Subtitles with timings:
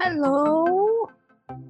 [0.00, 1.10] Hello.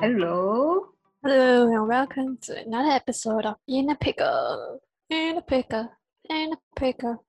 [0.01, 0.87] Hello.
[1.25, 4.79] Hello, and welcome to another episode of In a Pickle.
[5.11, 5.91] In a Pickle.
[6.31, 7.25] In a Pickle.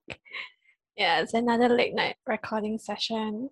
[0.95, 3.49] Yeah, it's another late night recording session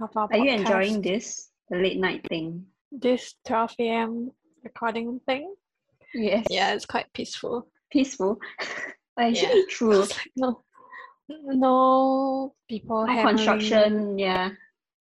[0.00, 1.50] of our Are you enjoying this?
[1.68, 2.64] The late night thing?
[2.90, 4.30] this 12 a.m.
[4.64, 5.54] recording thing?
[6.14, 6.46] Yes.
[6.48, 7.68] Yeah, it's quite peaceful.
[7.92, 8.38] Peaceful.
[9.18, 10.00] Actually, true.
[10.08, 10.62] Like no,
[11.28, 14.18] no people No construction.
[14.18, 14.50] Yeah.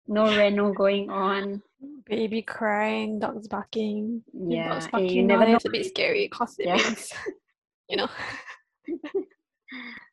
[0.08, 1.62] No reno going on.
[2.06, 4.22] baby crying, dogs barking.
[4.32, 4.68] Yeah.
[4.70, 5.46] dogs barking you never know.
[5.52, 6.76] nowadays a bit scary because it Yeah.
[6.76, 7.12] means,
[7.88, 8.08] you know,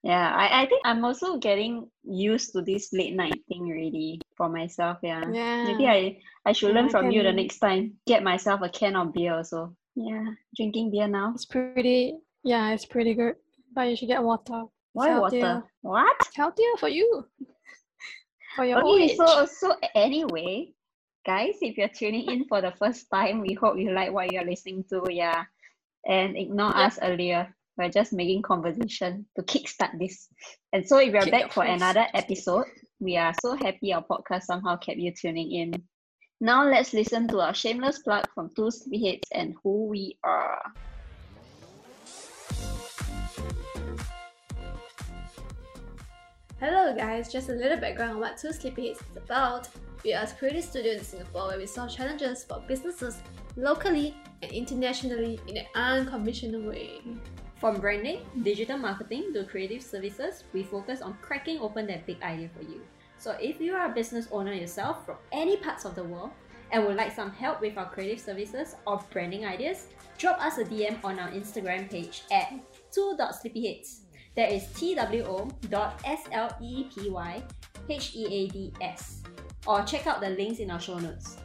[0.04, 0.36] Yeah.
[0.36, 4.98] I, I think I'm also getting used to this late night thing already for myself.
[5.02, 5.24] Yeah.
[5.32, 5.64] yeah.
[5.64, 7.94] Maybe I, I should Yeah, learn from you the next time.
[8.06, 9.76] Get myself a can of beer also.
[9.96, 10.26] Yeah.
[10.58, 11.32] Drinking beer now.
[11.34, 13.36] It's pretty, yeah, it's pretty good.
[13.74, 14.66] But you should get water.
[14.94, 15.42] Why healthier.
[15.42, 15.64] water?
[15.82, 16.18] What?
[16.36, 17.26] Healthier for you.
[18.56, 19.18] For your Okay, age.
[19.18, 20.74] so so anyway,
[21.26, 24.46] guys, if you're tuning in for the first time, we hope you like what you're
[24.46, 25.46] listening to, yeah.
[26.06, 26.86] And ignore Yep.
[26.86, 27.56] us earlier.
[27.78, 30.30] We're just making conversation to kickstart this.
[30.72, 31.82] And so if you're Kick back for first.
[31.82, 32.66] another episode,
[33.00, 35.74] we are so happy our podcast somehow kept you tuning in.
[36.40, 40.62] Now let's listen to our shameless plug from Two Sleepyheads and who we are.
[46.64, 49.68] Hello guys, just a little background on what Two Sleepyheads is about.
[50.06, 53.20] We are a creative studio in Singapore where we solve challenges for businesses
[53.58, 57.02] locally and internationally in an unconventional way.
[57.60, 62.50] From branding, digital marketing to creative services, we focus on cracking open that big idea
[62.58, 62.80] for you.
[63.18, 66.32] So if you are a business owner yourself from any parts of the world
[66.72, 70.64] and would like some help with our creative services or branding ideas, drop us a
[70.64, 72.54] DM on our Instagram page at
[72.96, 74.03] 2.sleepyheads.
[74.36, 77.44] That is T-W-O dot S-L-E-E-P-Y
[77.90, 79.24] H-E-A-D-S.
[79.68, 81.38] Or check out the links in our show notes.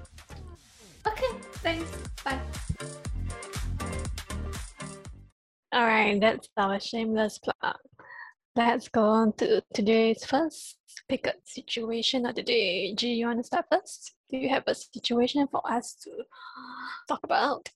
[1.06, 1.32] Okay,
[1.62, 1.90] thanks.
[2.24, 2.40] Bye.
[5.74, 7.76] Alright, that's our shameless plug.
[8.56, 12.94] Let's go on to today's first pickup situation of the day.
[12.94, 14.14] G, you want to start first?
[14.30, 16.10] Do you have a situation for us to
[17.06, 17.68] talk about?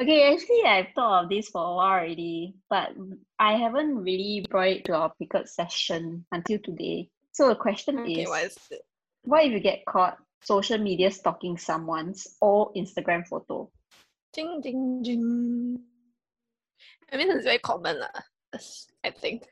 [0.00, 2.90] Okay, actually, I've thought of this for a while already, but
[3.38, 7.10] I haven't really brought it to our pickup session until today.
[7.32, 8.82] So the question Okay, is, what is it?
[9.22, 13.70] what if you get caught social media stalking someone's old Instagram photo?
[14.32, 15.78] Ding, ding, ding.
[17.12, 18.02] I mean, it's very common.
[18.52, 19.44] I think.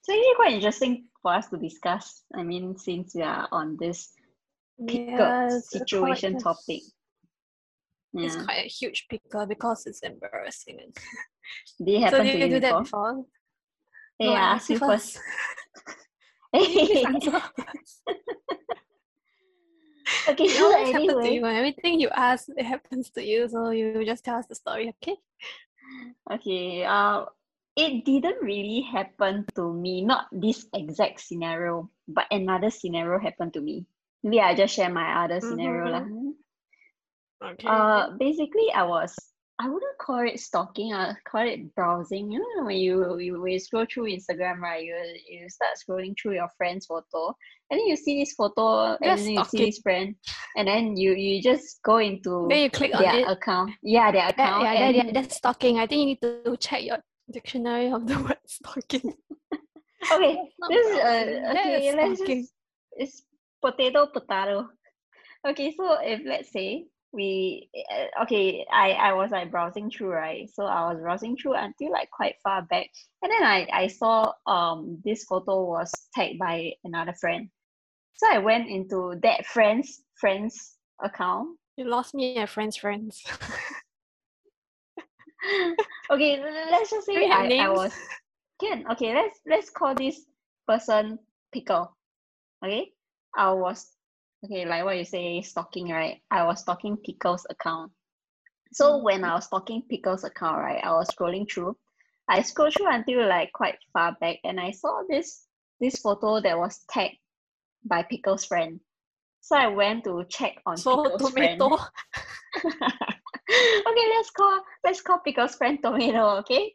[0.00, 2.22] It's actually quite interesting for us to discuss.
[2.34, 4.12] I mean, since we are on this
[4.86, 6.80] pickup Yeah, situation quite-
[8.14, 8.26] topic.
[8.26, 10.92] It's quite a huge picker because it's embarrassing.
[11.84, 13.24] Did it so happen did to you you do that before?
[14.18, 15.18] Hey, No, I you first.
[20.28, 21.46] Okay, It so to anyway, you.
[21.46, 23.48] Everything you ask, it happens to you.
[23.48, 25.16] So you just tell us the story, okay?
[26.30, 27.24] Okay, uh,
[27.76, 33.60] it didn't really happen to me, not this exact scenario, but another scenario happened to
[33.60, 33.86] me.
[34.22, 36.04] Maybe I just share my other scenario lah.
[37.44, 37.66] Okay.
[37.68, 39.14] Uh, basically, I was
[39.58, 40.92] I wouldn't call it stalking.
[40.92, 42.32] I call it browsing.
[42.32, 44.82] You know, when you you when you scroll through Instagram, right?
[44.82, 44.96] You
[45.28, 47.34] you start scrolling through your friend's photo,
[47.70, 50.14] and then you see this photo, and That's then you see this friend,
[50.56, 53.28] and then you you just go into then you click on their it.
[53.28, 53.70] account.
[53.82, 54.62] Yeah, their That, account.
[54.64, 55.78] yeah, that, and yeah, that's stalking.
[55.78, 56.98] I think you need to check your
[57.30, 59.14] dictionary of the word stalking.
[60.12, 60.38] okay,
[60.70, 61.88] this is uh, okay.
[61.88, 62.52] is Let's just
[62.96, 63.22] it's
[63.60, 64.68] potato potato.
[65.46, 70.48] Okay, so if let's say we uh, okay, I I was like browsing through right,
[70.52, 72.88] so I was browsing through until like quite far back,
[73.22, 77.48] and then I I saw um this photo was tagged by another friend,
[78.14, 81.58] so I went into that friend's friend's account.
[81.76, 83.22] You lost me at friends, friends.
[86.10, 86.40] okay,
[86.70, 87.92] let's just say we have I, I was
[88.60, 89.14] can okay.
[89.14, 90.24] Let's let's call this
[90.66, 91.18] person
[91.52, 91.94] pickle.
[92.64, 92.92] Okay,
[93.36, 93.90] I was
[94.44, 96.20] okay, like what you say, stalking, right?
[96.30, 97.92] I was stalking Pickle's account.
[98.72, 99.02] So Mm.
[99.02, 101.76] when I was stalking Pickle's account, right, I was scrolling through.
[102.28, 105.46] I scrolled through until like quite far back, and I saw this
[105.80, 107.18] this photo that was tagged
[107.84, 108.80] by Pickle's friend.
[109.40, 111.58] So I went to check on so Pickle's friend.
[111.58, 111.82] tomato.
[112.64, 116.38] okay, let's call let's call Pickle's friend Tomato.
[116.40, 116.74] Okay,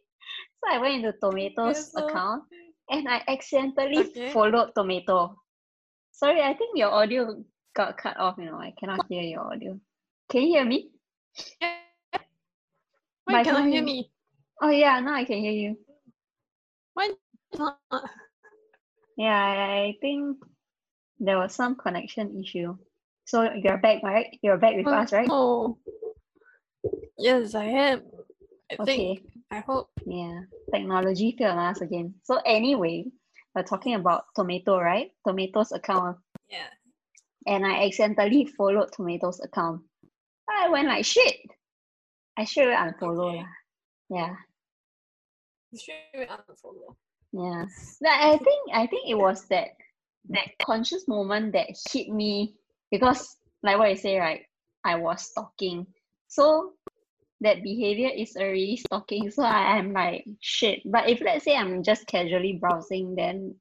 [0.59, 2.43] so I went into Tomato's so- account
[2.89, 4.31] and I accidentally Okay.
[4.31, 5.35] followed Tomato.
[6.11, 7.43] Sorry, I think your audio
[7.77, 8.35] got cut off.
[8.39, 9.79] You know, I cannot hear your audio.
[10.29, 10.89] Can you hear me?
[11.61, 11.77] Yeah.
[13.23, 14.09] Why cannot phone hear me?
[14.61, 15.77] Oh yeah, now I can hear you.
[16.93, 17.11] Why
[17.57, 17.77] not?
[19.15, 20.37] Yeah, I, think
[21.19, 22.77] there was some connection issue.
[23.25, 24.27] So you're back, right?
[24.41, 25.27] You're back with us, right?
[25.29, 25.77] Oh,
[27.17, 28.01] yes, I am.
[28.71, 28.95] I Okay.
[28.97, 29.19] think.
[29.51, 29.89] I hope.
[30.05, 30.41] Yeah,
[30.73, 32.15] technology failed us again.
[32.23, 33.05] So anyway,
[33.53, 35.11] we're talking about Tomato, right?
[35.25, 36.17] Tomato's account.
[36.49, 36.69] Yeah.
[37.47, 39.81] And I accidentally followed Tomato's account.
[40.49, 41.35] I went like shit.
[42.37, 43.39] I should unfollow.
[43.39, 43.45] Okay.
[44.09, 44.35] Yeah.
[45.71, 46.95] You unfollow.
[47.31, 47.65] Yeah.
[48.01, 49.69] Like, I think I think it was that
[50.29, 52.55] that conscious moment that hit me
[52.91, 54.41] because like what you say, right?
[54.83, 55.87] I was stalking.
[56.27, 56.73] So
[57.41, 59.31] that behavior is already stalking.
[59.31, 60.81] So I am like shit.
[60.85, 63.55] But if let's say I'm just casually browsing, then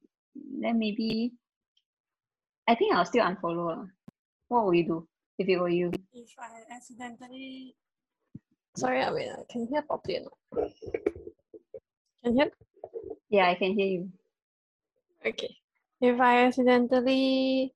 [0.59, 1.33] then maybe
[2.67, 3.87] I think I'll still unfollow.
[4.49, 5.07] What will you do
[5.39, 5.91] if it were you?
[6.13, 7.75] If I accidentally.
[8.75, 10.25] Sorry, I mean, I can hear properly.
[10.51, 10.69] or?
[12.23, 12.51] Can you hear?
[13.29, 14.11] Yeah, I can hear you.
[15.25, 15.55] Okay.
[16.01, 17.73] If I accidentally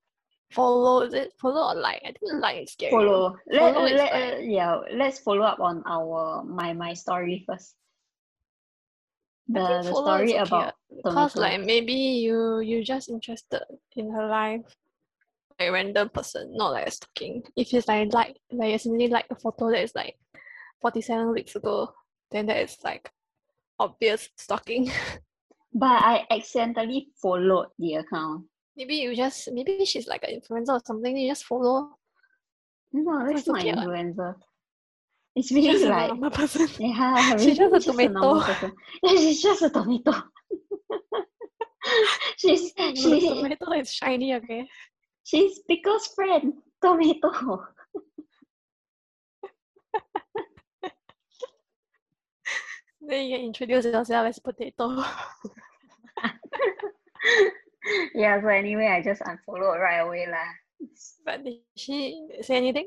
[0.50, 2.02] follow, is it follow or like?
[2.04, 2.90] I think like is scary.
[2.92, 3.36] Follow.
[3.50, 7.74] Let, Follow let, like- uh, yeah, let's follow up on our my my story first.
[9.48, 11.40] The the story okay, about because tomato.
[11.40, 13.62] like maybe you you just interested
[13.96, 14.76] in her life, like
[15.68, 17.42] a random person, not like a stalking.
[17.56, 20.16] If it's like like like you accidentally like a photo that is like
[20.80, 21.92] forty seven weeks ago,
[22.30, 23.10] then that is like
[23.78, 24.90] obvious stalking.
[25.74, 28.44] But I accidentally followed the account.
[28.76, 31.16] maybe you just maybe she's like an influencer or something.
[31.16, 31.96] You just follow.
[32.92, 34.34] No, that's not okay influencer.
[35.34, 36.68] It's She's really just a like normal person.
[36.78, 38.40] yeah, She's just a tomato.
[38.42, 38.72] person.
[39.02, 40.12] Yeah, she's just a tomato.
[42.36, 44.68] she's The she, tomato is shiny, okay.
[45.24, 47.66] She's Pickle's friend, tomato.
[53.02, 55.02] Then you introduce yourself as potato.
[58.14, 60.46] yeah, so anyway, I just unfollowed right away lah.
[61.26, 62.86] but did she say anything?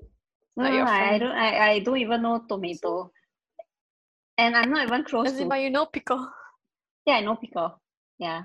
[0.55, 3.11] No, I, I don't I, I don't even know tomato.
[4.37, 6.31] And I'm not even close As to but you know pickle.
[7.05, 7.75] yeah, I know pickle.
[8.17, 8.43] Yeah.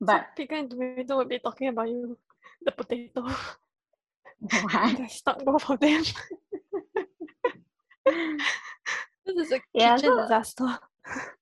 [0.00, 2.16] So But pickle and tomato will be talking about you,
[2.64, 3.22] the potato.
[4.40, 4.98] what?
[4.98, 6.02] Let's not both of them.
[9.26, 10.78] this is a Yeah, kitchen so- disaster.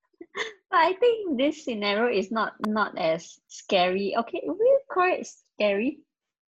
[0.70, 4.14] But I think this scenario is not not as scary.
[4.18, 6.00] Okay, you call it scary?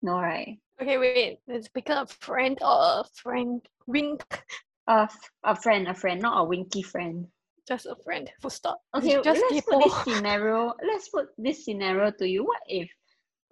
[0.06, 0.60] No, right?
[0.80, 1.40] Okay, wait.
[1.50, 3.60] Is pickle a friend or a friend?
[3.88, 4.22] Wink.
[4.88, 7.26] A, f- a friend, a friend, not a winky friend.
[7.68, 8.30] Just a friend.
[8.40, 8.82] Full stop.
[8.96, 10.74] Okay, just let's put this scenario.
[10.86, 12.44] Let's put this scenario to you.
[12.46, 12.92] What if,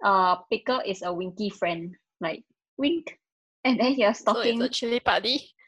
[0.02, 2.44] uh, pickle is a winky friend, like
[2.78, 3.18] wink,
[3.64, 4.62] and then you're So stalking.
[4.62, 5.50] it's a chili party.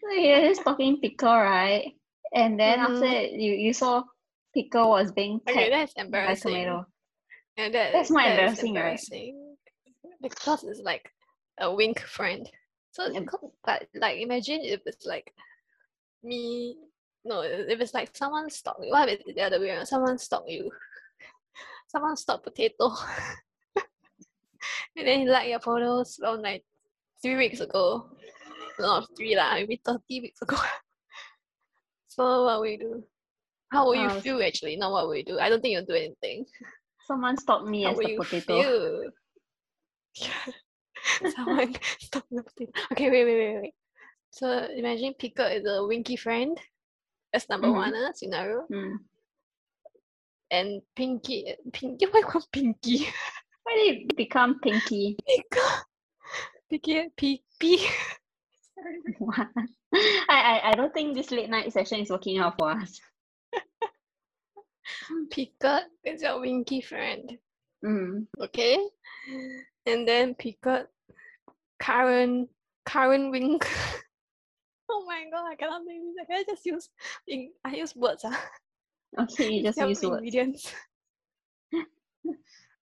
[0.00, 1.92] So you're just stalking pickle, right?
[2.34, 3.10] And then after Mhm.
[3.12, 4.02] that, you you saw
[4.54, 6.52] pickle was being Okay, tagged that's by embarrassing.
[6.52, 6.86] tomato.
[7.56, 9.00] And that, That's more that is embarrassing, right?
[10.22, 11.12] Because it's like
[11.60, 12.48] a wink friend.
[12.92, 13.20] So Yeah.
[13.64, 15.32] but like imagine if it's like
[16.22, 16.76] me
[17.24, 18.90] no if it's like someone stalk you.
[18.90, 19.86] What if it's the other way around?
[19.86, 20.70] Someone stalk you.
[21.88, 22.92] Someone stalk potato.
[24.96, 26.64] and then he like your photos from like
[27.22, 28.10] three weeks ago.
[28.78, 30.56] Not three lah, maybe thirty weeks ago.
[32.08, 33.04] so what will you do?
[33.72, 34.76] How will you Uh, feel actually?
[34.76, 35.38] Not what will you do.
[35.38, 36.46] I don't think you'll do anything.
[37.06, 38.46] Someone stalked me How as will the you potato.
[38.46, 39.10] feel?
[41.36, 42.72] Someone stop the potato.
[42.92, 43.74] Okay, wait, wait, wait, wait.
[44.30, 46.58] So imagine Pickle is a winky friend.
[47.32, 47.76] That's number Mhm.
[47.76, 48.62] one uh, scenario.
[48.68, 48.96] Hmm.
[50.50, 53.06] And Pinky, Pinky, why call Pinky?
[53.68, 55.16] Why did it become pinky?
[55.26, 55.70] Pickle,
[56.70, 57.86] Pinky, P P.
[59.18, 59.48] What?
[59.92, 63.00] I, I I don't think this late night session is working out for us.
[65.30, 67.36] Pickle is your winky friend.
[67.84, 68.26] Mm.
[68.40, 68.78] Okay,
[69.84, 70.86] and then Pickle,
[71.80, 72.48] Karen,
[72.86, 73.68] Karen Wink.
[74.88, 76.26] oh my god, I cannot make this.
[76.30, 76.88] I just use,
[77.64, 78.48] I use words ah.
[79.18, 80.04] Okay, you just use words.
[80.04, 80.72] ingredients.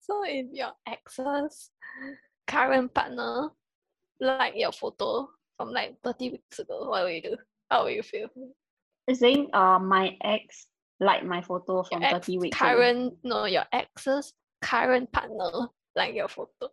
[0.01, 1.71] so if your ex's
[2.47, 3.51] current partner
[4.21, 7.37] like your photo from like 30 weeks ago, what will you do?
[7.71, 8.29] How will you feel?
[9.07, 10.67] It's saying uh my ex
[11.01, 12.67] like my photo from Your 30 weeks ago.
[12.67, 14.33] current no your ex's
[14.63, 16.69] current partner like your photo.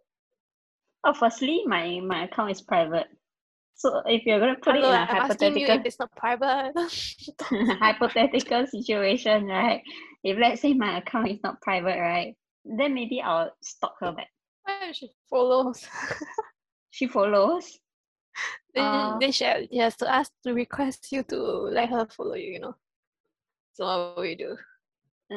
[1.04, 3.08] Oh, firstly, my my account is private.
[3.78, 6.74] So if you're gonna put it in a I'm hypothetical if it's not private.
[7.82, 9.82] hypothetical situation, right?
[10.24, 12.36] If let's say my account is not private, right?
[12.64, 14.30] Then maybe I'll stalk her back.
[14.64, 15.86] Why she follows?
[16.92, 17.78] She follows.
[18.74, 22.06] then, Uh, then she, has- she has to ask to request you to let her
[22.08, 22.76] follow you, you know.
[23.74, 24.58] So what will you do?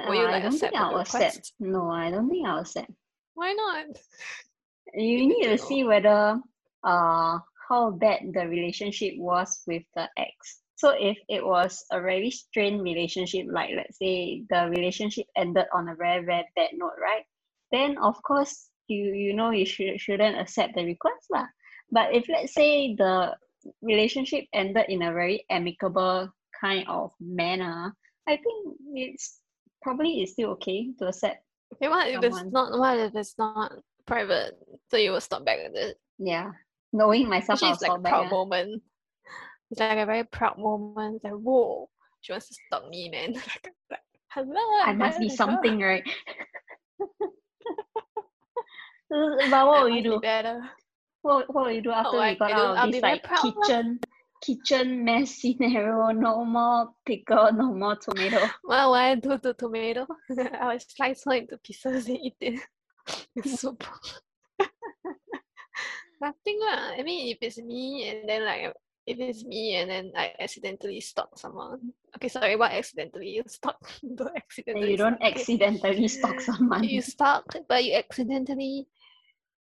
[0.06, 1.52] Will you, Uh, I like, don't accept think I'll accept.
[1.58, 2.92] No, I don't think I'll accept.
[3.34, 3.86] Why not?
[4.94, 5.56] You need to know.
[5.56, 6.40] see whether
[6.84, 10.62] uh how bad the relationship was with the ex.
[10.76, 15.88] So if it was a very strained relationship, like let's say the relationship ended on
[15.88, 17.24] a very very bad note, right?
[17.72, 21.46] Then of course you you know you should shouldn't accept the request lah.
[21.90, 23.34] But if let's say the
[23.82, 27.92] relationship ended in a very amicable kind of manner,
[28.28, 29.40] I think it's
[29.82, 31.42] probably it's still okay to accept.
[31.74, 32.78] Okay, what if it's not?
[32.78, 33.72] What if it's not
[34.06, 34.54] private?
[34.90, 35.98] So you will stop back with it.
[36.18, 36.52] Yeah.
[36.92, 38.30] Knowing myself, it's like a proud ah.
[38.30, 38.82] moment.
[39.70, 41.16] It's like a very proud moment.
[41.16, 41.88] It's like whoa,
[42.20, 43.34] she wants to stop me, man.
[43.90, 44.84] like, hello.
[44.84, 45.54] I must be better than her.
[45.54, 46.02] something, right?
[49.10, 50.20] but what will you must be do?
[50.20, 50.60] better.
[51.22, 52.54] What, what will you do after you got do?
[52.54, 53.98] out of this like kitchen
[54.42, 56.10] kitchen mess scenario?
[56.12, 58.38] No more pickle, no more tomato.
[58.62, 60.06] What will I do to tomato?
[60.60, 62.60] I will slice her into pieces and eat it
[63.34, 63.84] with soup.
[66.20, 66.98] Nothing lah.
[66.98, 68.74] I mean, if it's me and then like
[69.06, 71.92] if it's me and then I accidentally stalk someone.
[72.16, 73.28] Okay, sorry, what accidentally?
[73.30, 73.78] You stalk,
[74.16, 74.90] don't accidentally.
[74.92, 76.84] you don't stalk, accidentally stalk someone.
[76.84, 78.86] You stalk, but you accidentally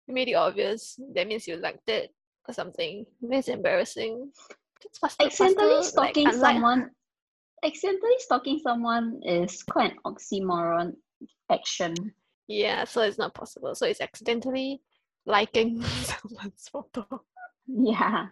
[0.07, 0.99] made it obvious.
[1.15, 2.13] That means you liked it
[2.47, 3.05] or something.
[3.21, 4.31] That's embarrassing.
[4.83, 6.91] Just faster, accidentally faster, like, stalking unlike- someone
[7.63, 10.93] accidentally stalking someone is quite an oxymoron
[11.49, 11.93] action.
[12.47, 13.75] Yeah, so it's not possible.
[13.75, 14.81] So it's accidentally
[15.27, 17.05] liking someone's photo.
[17.67, 18.27] Yeah.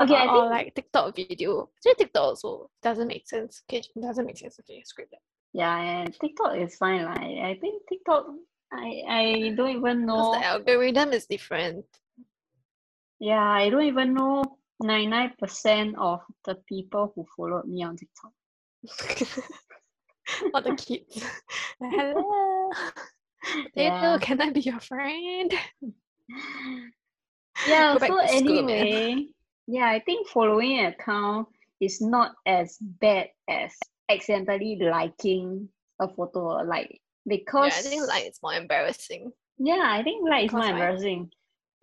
[0.00, 1.70] Okay, or, I or like TikTok video.
[1.76, 3.62] Actually, TikTok also doesn't make sense.
[3.68, 4.58] Okay, it doesn't make sense.
[4.60, 5.20] Okay, scrape that.
[5.52, 7.04] yeah, and TikTok is fine.
[7.04, 8.26] Like, I think TikTok
[8.72, 11.84] I I don't even Because know the algorithm is different.
[13.20, 14.44] Yeah, I don't even know
[14.82, 18.32] 99% of the people who followed me on TikTok.
[20.54, 21.24] Or the kids.
[21.80, 22.70] Hello.
[23.74, 24.18] Yeah.
[24.20, 25.52] can I be your friend?
[27.66, 29.26] Yeah, so to school, anyway,
[29.66, 31.48] yeah, I think following an account
[31.80, 33.74] is not as bad as
[34.08, 35.68] accidentally liking
[36.00, 36.62] a photo.
[36.62, 39.32] Like, because Yeah, I think like it's more embarrassing.
[39.58, 41.30] Yeah, I think like it's more embarrassing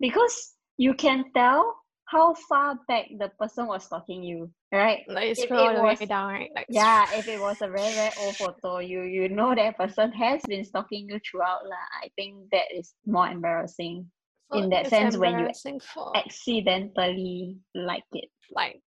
[0.00, 5.02] because you can tell how far back the person was stalking you, right?
[5.08, 6.50] Like If scroll it the was- way down, right?
[6.54, 10.12] Like Yeah, if it was a very very old photo, you you know that person
[10.12, 11.86] has been stalking you throughout lah.
[12.02, 14.10] I think that is more embarrassing
[14.52, 15.48] so in that sense when you
[15.80, 18.30] for accidentally like it.
[18.54, 18.80] like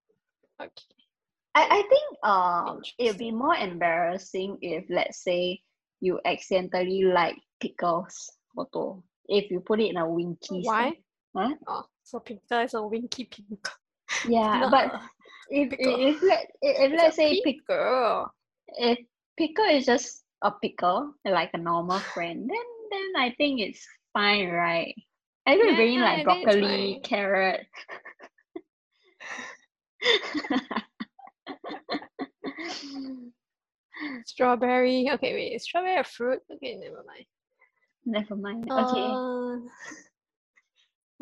[0.61, 0.95] okay.
[1.55, 5.59] I, I think uh it'd be more embarrassing if let's say
[5.99, 9.03] you accidentally like pickles photo.
[9.27, 10.93] If you put it in a winky Why?
[11.35, 11.53] Huh?
[11.67, 13.67] Oh, so Pinker is a winky pink.
[14.27, 15.01] Yeah, Not but
[15.49, 18.31] if if if, if let's say pink pick girl.
[18.77, 18.99] if
[19.37, 24.49] pickle is just a pickle like a normal friend, then then I think it's fine,
[24.49, 24.95] right?
[25.45, 27.65] I could bring Yeah, I like broccoli, carrot.
[34.25, 35.09] Strawberry.
[35.11, 36.39] Okay, wait, strawberry a fruit?
[36.51, 37.25] Okay, never mind.
[38.05, 38.71] Never mind.
[38.71, 39.07] Okay.
[39.11, 39.57] Uh,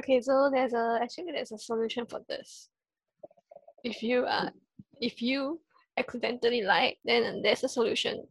[0.01, 2.69] okay, so there's a actually there's a solution for this.
[3.87, 4.49] If you uh
[4.99, 5.61] if you
[5.95, 8.27] accidentally like, then there's a solution,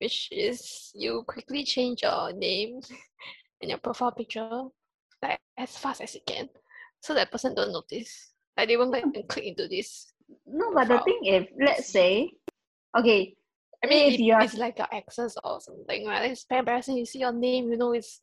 [0.00, 2.80] which is you quickly change your name
[3.62, 4.68] and your profile picture
[5.22, 6.48] like as fast as you can,
[7.00, 8.32] so that person don't notice.
[8.56, 10.12] Like they won't and click into this.
[10.46, 11.04] No, but the profile.
[11.04, 12.30] thing if let's say
[12.98, 13.34] okay,
[13.82, 16.30] I mean, if if you are it's like your exes or something, right?
[16.30, 16.98] It's very embarrassing.
[16.98, 18.20] You see your name, you know it's.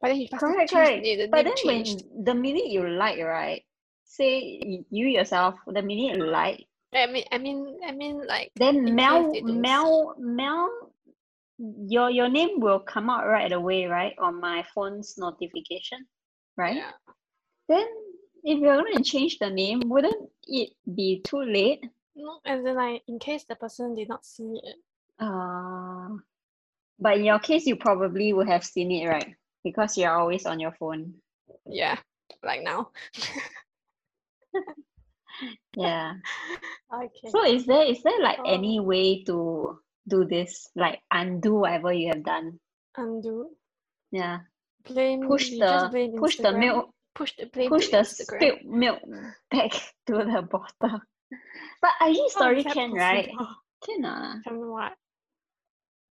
[0.00, 1.02] But then you correct, correct.
[1.02, 1.84] name, the But then when
[2.24, 3.62] the minute you like, right?
[4.10, 8.94] Say you yourself, the minute you like, I mean, I mean, I mean, like then
[8.94, 9.62] Mel they don't see.
[9.62, 10.70] Mel Mel
[11.86, 14.14] your your name will come out right away, right?
[14.18, 16.06] On my phone's notification,
[16.56, 16.74] right?
[16.76, 16.90] yeah,
[17.68, 17.86] Then
[18.42, 21.84] if you're gonna change the name, wouldn't it be too late?
[22.16, 24.76] no, as in like in case the person did not see it.
[25.18, 26.08] Uh
[26.98, 29.34] but in your case you probably would have seen it, right?
[29.62, 31.14] Because you're always on your phone.
[31.66, 31.98] Yeah,
[32.42, 32.90] like now.
[35.76, 36.14] Yeah.
[36.92, 37.30] Okay.
[37.30, 38.50] So is there is there like Oh.
[38.50, 39.78] any way to
[40.08, 40.68] do this?
[40.74, 42.58] Like undo whatever you have done?
[42.96, 43.50] Undo.
[44.10, 44.40] Yeah.
[44.84, 45.22] Blame.
[45.26, 45.88] Push the
[46.18, 48.36] push the milk Push the blame push the Instagram.
[48.38, 49.00] spilled milk
[49.50, 49.72] back
[50.06, 51.00] to the bottle.
[51.80, 53.30] But IG story that can, right?
[53.84, 54.36] Can ah.
[54.44, 54.92] Can what?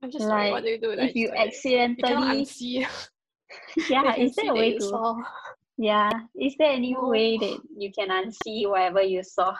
[0.01, 0.51] I'm just sorry.
[0.51, 0.91] What do you do?
[0.97, 1.39] if you story?
[1.39, 2.87] accidentally yeah,
[3.75, 5.23] you can is there a way to.
[5.79, 7.07] Yeah, is there any No.
[7.07, 9.55] way that you can unsee whatever you saw?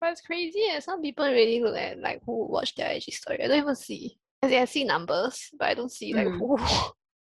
[0.00, 0.60] But it's crazy.
[0.70, 3.42] eh, Some people really look at like who watch their IG story.
[3.42, 4.16] I don't even see.
[4.40, 6.38] As I see numbers, but I don't see like Mm.
[6.38, 6.56] who.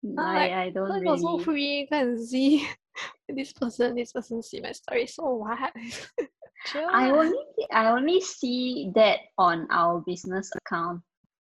[0.04, 1.44] like, I, I don't was so really.
[1.44, 2.66] free, and see
[3.28, 5.06] this person, this person see my story.
[5.08, 5.74] So what?
[6.68, 7.38] Chill I only
[7.74, 11.02] I only see that on our business account,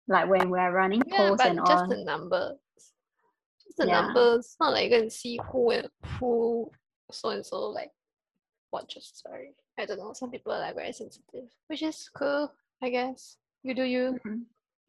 [0.10, 1.88] like when we're running Yeah, posts but and just all.
[1.88, 2.58] the numbers.
[3.78, 4.02] The Yeah.
[4.02, 4.56] numbers.
[4.60, 5.88] Not like you can see who and
[6.20, 6.70] who
[7.12, 7.92] so and so like
[8.72, 10.14] watches Sorry, I don't know.
[10.14, 12.52] Some people are like very sensitive, which is cool,
[12.82, 13.38] I guess.
[13.64, 14.20] You do you.
[14.28, 14.42] Mm.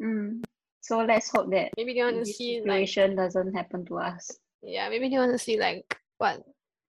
[0.02, 0.44] Mm.
[0.80, 4.30] So let's hope that Maybe they want to see like doesn't happen to us.
[4.62, 5.84] yeah, maybe they want to see like
[6.18, 6.42] what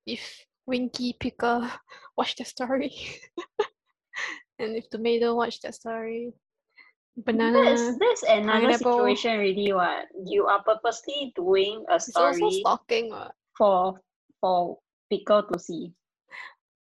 [0.05, 1.71] if Winky Picker
[2.17, 2.91] watch the story.
[4.59, 6.33] and if Tomato watch the story.
[7.17, 8.99] That's Banana that's another pineapple.
[8.99, 13.31] situation really what you are purposely doing a It's story stalking what?
[13.57, 13.99] for
[14.41, 14.79] for
[15.09, 15.93] people to see.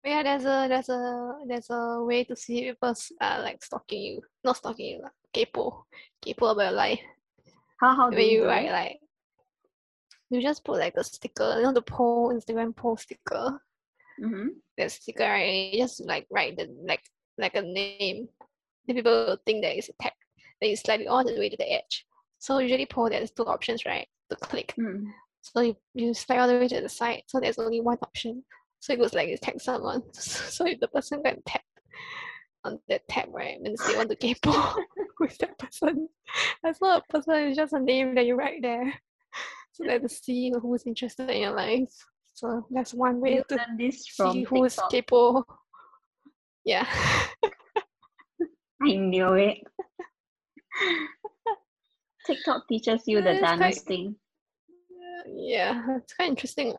[0.05, 4.23] Yeah, there's a there's a there's a way to see people uh, like stalking you.
[4.45, 5.83] Not stalking you, like kepo.
[6.25, 7.01] Kepo about your life.
[7.81, 8.73] How how do When you you write it?
[8.73, 8.99] like
[10.31, 13.61] you just put like a sticker, you know the poll Instagram poll sticker.
[14.23, 14.49] Mm-hmm.
[14.79, 17.03] That sticker right, you just like write the like
[17.37, 18.29] like a name.
[18.87, 20.13] Then people will think that it's a tag.
[20.61, 22.07] Then you slide it all the way to the edge.
[22.39, 24.07] So usually poll there's two options, right?
[24.31, 24.75] To click.
[24.79, 25.07] Mm.
[25.43, 27.23] So you, you slide all the way to the side.
[27.27, 28.45] So there's only one option.
[28.81, 30.03] So it goes like you tag someone.
[30.15, 31.63] So if the person can tap
[32.65, 34.75] on that tab, right, and they want to kepo
[35.21, 36.09] with that person.
[36.63, 38.93] That's not a person, it's just a name that you write there.
[39.73, 41.93] So that to see who's interested in your life.
[42.35, 44.93] So that's one way You to this from see who's TikTok.
[44.93, 45.45] kepo.
[46.65, 46.87] Yeah.
[48.83, 49.59] I knew it.
[52.27, 54.17] TikTok teaches you the it's quite- dance thing.
[55.27, 56.75] yeah, it's quite interesting.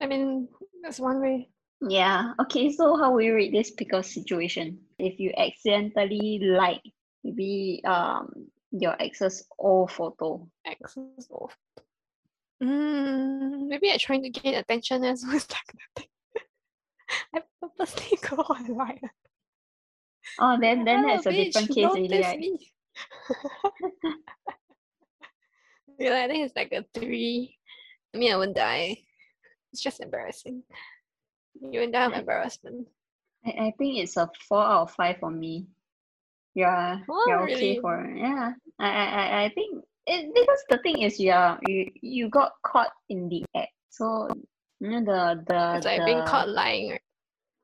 [0.00, 0.48] I mean,
[0.82, 1.48] that's one way.
[1.82, 2.32] Yeah.
[2.40, 2.70] Okay.
[2.72, 4.78] So how we read this pickle situation?
[4.98, 6.82] If you accidentally like
[7.24, 10.48] maybe um your ex's old photo.
[10.66, 11.56] Access of.
[12.62, 15.34] Mm, maybe I'm trying to gain attention as well.
[15.34, 16.10] Like nothing.
[17.34, 19.00] I purposely go online.
[20.38, 22.44] Oh, then then that's a different case already, right?
[25.98, 27.56] Yeah, I think it's like a three.
[28.14, 28.98] I mean, I won't die.
[29.72, 30.62] It's just embarrassing.
[31.60, 32.88] You won't die of embarrassment.
[33.46, 35.66] I, I think it's a four out of five for me.
[36.54, 37.78] Yeah, Oh, you're okay really?
[37.80, 38.52] for yeah.
[38.80, 42.90] I, I I- I think it because the thing is yeah you you got caught
[43.08, 43.70] in the act.
[43.90, 44.28] So
[44.80, 46.90] you know the the It's like the being caught lying.
[46.92, 47.00] right?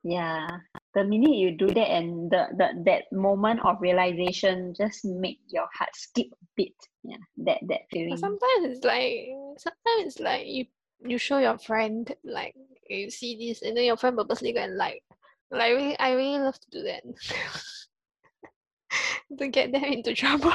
[0.05, 0.59] yeah
[0.97, 5.69] the minute you do that and the, the that moment of realization just make your
[5.77, 6.73] heart skip a bit.
[7.05, 8.17] Yeah, that that feeling.
[8.17, 9.29] Sometimes it's like
[9.59, 10.65] sometimes it's like you
[11.05, 12.55] you show your friend like
[12.89, 15.03] you see this and then your friend purposely go and like
[15.51, 17.03] like really, I really love to do that
[19.39, 20.53] to get them into trouble.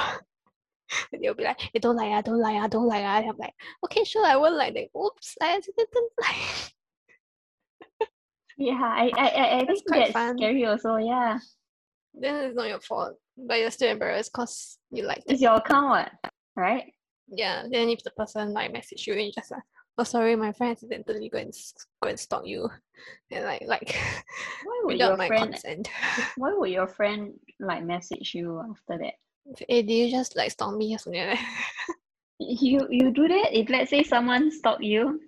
[1.21, 3.29] they'll be like, hey, don't lie, ah, don't lie, ah, don't lie, ah.
[3.29, 3.53] I'm like,
[3.85, 4.73] okay, sure, I won't like.
[4.73, 6.69] Then, oops, I accidentally lie.
[8.57, 10.37] Yeah, I I I, I That's think that's fun.
[10.37, 10.97] scary also.
[10.97, 11.37] Yeah,
[12.13, 15.33] then it's not your fault, but you're still embarrassed because you like it.
[15.33, 16.11] it's your account, what?
[16.55, 16.93] Right?
[17.27, 17.63] Yeah.
[17.71, 19.63] Then if the person like message you, and you just like,
[19.97, 21.53] oh sorry, my friend accidentally go and
[22.03, 22.69] go and stalk you,
[23.31, 23.95] and like like
[24.65, 25.51] Why would your my friend?
[25.51, 25.89] consent.
[26.37, 29.13] Why would your friend like message you after that?
[29.67, 31.95] Hey, did you just like stalk me or something like that?
[32.39, 35.19] You you do that if let's say someone stalk you,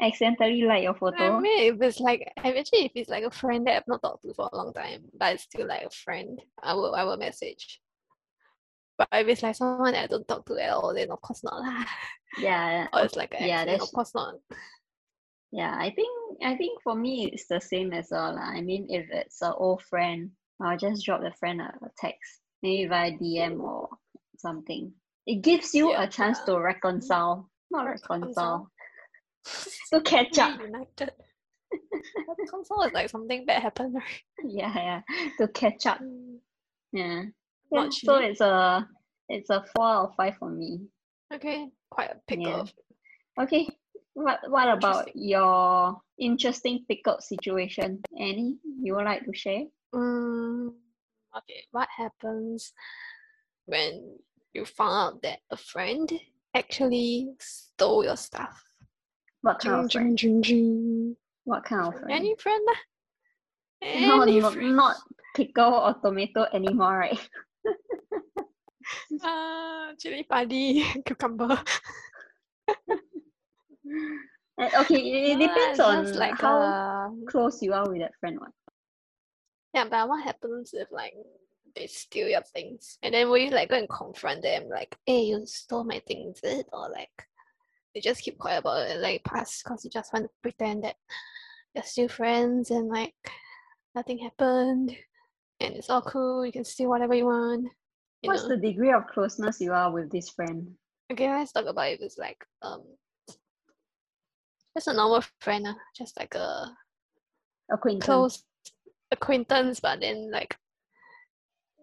[0.00, 1.16] accidentally like your photo?
[1.16, 4.22] I mean, if it's like actually if it's like a friend that I've not talked
[4.24, 7.16] to for a long time, but it's still like a friend, I will I will
[7.16, 7.80] message.
[8.98, 11.42] But if it's like someone that I don't talk to at all, then of course
[11.44, 11.84] not lah.
[12.36, 14.34] Yeah, Or it's like yeah, accident, of course not.
[15.50, 15.76] yeah.
[15.78, 16.08] I think
[16.44, 18.34] I think for me it's the same as well.
[18.34, 18.42] lah.
[18.52, 22.88] I mean, if it's an old friend, I'll just drop the friend a, text, maybe
[22.88, 23.88] via DM or
[24.38, 24.92] something.
[25.26, 28.18] It gives you Yeah, a chance to reconcile, not Reconcile.
[28.20, 28.71] reconcile,
[29.92, 30.58] to catch up.
[30.58, 31.12] Reunited.
[32.50, 34.22] Console is like something bad happened, right?
[34.44, 35.00] Yeah, yeah,
[35.38, 36.00] to catch up.
[36.00, 36.38] Mm,
[36.92, 37.22] Yeah,
[37.70, 37.88] yeah.
[37.90, 38.86] So it's a
[39.28, 40.80] it's a four out of five for me.
[41.32, 42.56] Okay, quite a pick Yeah.
[42.60, 42.68] up.
[43.40, 43.68] Okay.
[44.14, 48.02] What what about your interesting pickup situation?
[48.18, 49.64] Any you would like to share?
[49.94, 50.74] Mm,
[51.36, 52.72] okay, what happens
[53.64, 54.18] when
[54.52, 56.12] you found out that a friend
[56.54, 58.62] actually stole your stuff?
[59.42, 60.18] What kind Jing, of jing, friend?
[60.18, 61.16] jing, jing.
[61.44, 62.10] What kind of friend?
[62.12, 62.80] Any friend lah.
[64.00, 64.76] no, Any not, friend.
[64.76, 64.96] not
[65.34, 67.28] pickle or tomato anymore, right?
[69.22, 71.58] Ah, chili padi, cucumber.
[74.58, 78.38] Okay, it, it depends it's on like how uh, close you are with that friend.
[78.38, 78.52] What?
[79.74, 81.14] Yeah, but what happens if like
[81.74, 82.98] they steal your things?
[83.02, 86.38] And then will you like go and confront them like, hey, you stole my things,
[86.44, 86.66] is it?
[86.72, 87.10] Or like
[87.94, 90.96] they just keep quiet about it, like pass because you just want to pretend that
[91.74, 93.14] you're still friends and like
[93.94, 94.96] nothing happened
[95.60, 97.66] and it's all cool, you can steal whatever you want.
[98.22, 98.50] You What's know?
[98.50, 100.72] the degree of closeness you are with this friend?
[101.12, 102.82] Okay, let's talk about if it's like um
[104.76, 106.74] just a normal friend, uh, just like a
[107.70, 108.04] Acquaintance.
[108.04, 108.44] close
[109.10, 110.56] acquaintance, but then like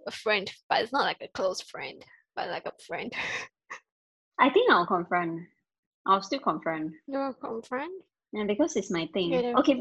[0.07, 2.03] a friend, but it's not like a close friend,
[2.35, 3.13] but like a friend.
[4.39, 5.41] I think I'll confront.
[6.05, 6.93] I'll still confront.
[7.07, 7.91] You're a friend?
[8.31, 9.33] Yeah, because it's my thing.
[9.33, 9.79] Yeah, Okay,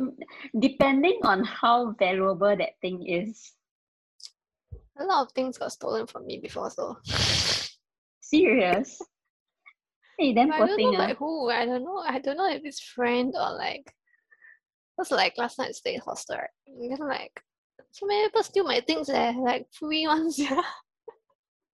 [0.58, 3.52] depending on how valuable that thing is.
[4.98, 6.96] A lot of things got stolen from me before, so
[8.28, 9.00] Serious.
[10.18, 11.06] Hey, damn I don't know ah.
[11.06, 11.48] by who.
[11.48, 12.02] I don't know.
[12.04, 13.90] I don't know if it's friend or like.
[14.98, 16.50] Cause like last night in hostel, right?
[16.66, 17.40] And then like
[17.92, 20.38] so many people steal my things there, like free ones.
[20.50, 20.60] Yeah.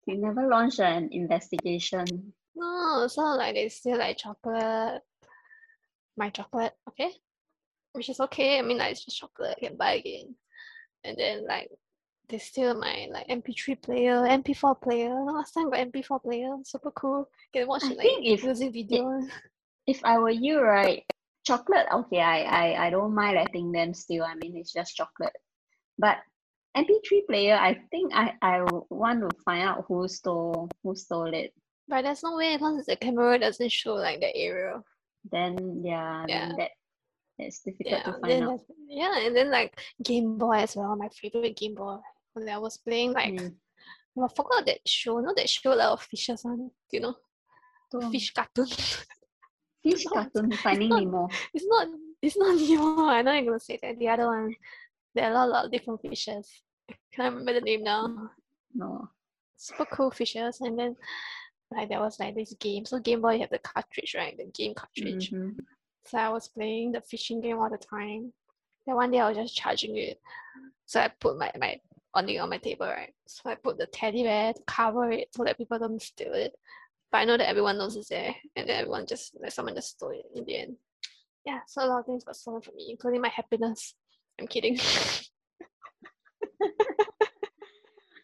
[0.07, 2.33] You never launched an investigation.
[2.55, 5.01] No, so like they still like chocolate,
[6.17, 7.11] my chocolate, okay,
[7.93, 8.59] which is okay.
[8.59, 10.35] I mean, like it's just chocolate, I can buy again.
[11.03, 11.69] And then like
[12.29, 15.13] they steal my like MP3 player, MP4 player.
[15.13, 17.29] Last time got MP4 player, super cool.
[17.53, 19.21] Can watch I like think if music video.
[19.87, 21.03] if I were you, right,
[21.45, 24.23] chocolate, okay, I, I, I don't mind letting them steal.
[24.23, 25.35] I mean, it's just chocolate.
[25.97, 26.17] But
[26.77, 31.53] MP3 player, I think I, I want to find out who stole who stole it.
[31.87, 34.81] But there's no way because the camera doesn't show like the area.
[35.31, 36.47] Then yeah, Yeah.
[36.47, 36.71] then that
[37.39, 38.59] it's difficult Yeah, to find out.
[38.87, 41.97] yeah, and then like Game Boy as well, my favorite Game Boy.
[42.33, 43.55] When I was playing like Mm.
[44.21, 47.15] I forgot that show, know that show like of fishes one, you know?
[47.91, 48.67] So, Fish cartoon.
[49.83, 51.27] fish cartoon Finding not- Nemo.
[51.53, 51.87] it's not
[52.21, 53.05] it's not Nemo.
[53.07, 53.97] I know you're gonna say that.
[53.99, 54.55] The other one.
[55.13, 56.47] There are a lot, lot of different fishes.
[57.11, 58.29] Can't remember the name now.
[58.73, 59.09] No.
[59.57, 60.61] Super cool fishes.
[60.61, 60.95] And then
[61.71, 62.85] like there was like this game.
[62.85, 64.35] So Game Boy you have the cartridge, right?
[64.37, 65.31] The game cartridge.
[65.31, 65.55] Mhm.
[66.05, 68.33] So I was playing the fishing game all the time.
[68.85, 70.19] Then one day I was just charging it.
[70.85, 71.79] So I put my, my
[72.13, 73.13] on the on my table, right?
[73.27, 76.53] So I put the teddy bear to cover it so that people don't steal it.
[77.11, 79.89] But I know that everyone knows it's there, and then everyone just like someone just
[79.91, 80.77] stole it in the end.
[81.45, 83.95] Yeah, so a lot of things got stolen from me, including my happiness.
[84.39, 84.77] I'm kidding.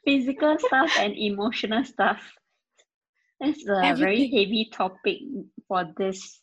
[0.05, 2.21] Physical stuff and emotional stuff.
[3.39, 5.19] That's a very heavy topic
[5.67, 6.39] for this.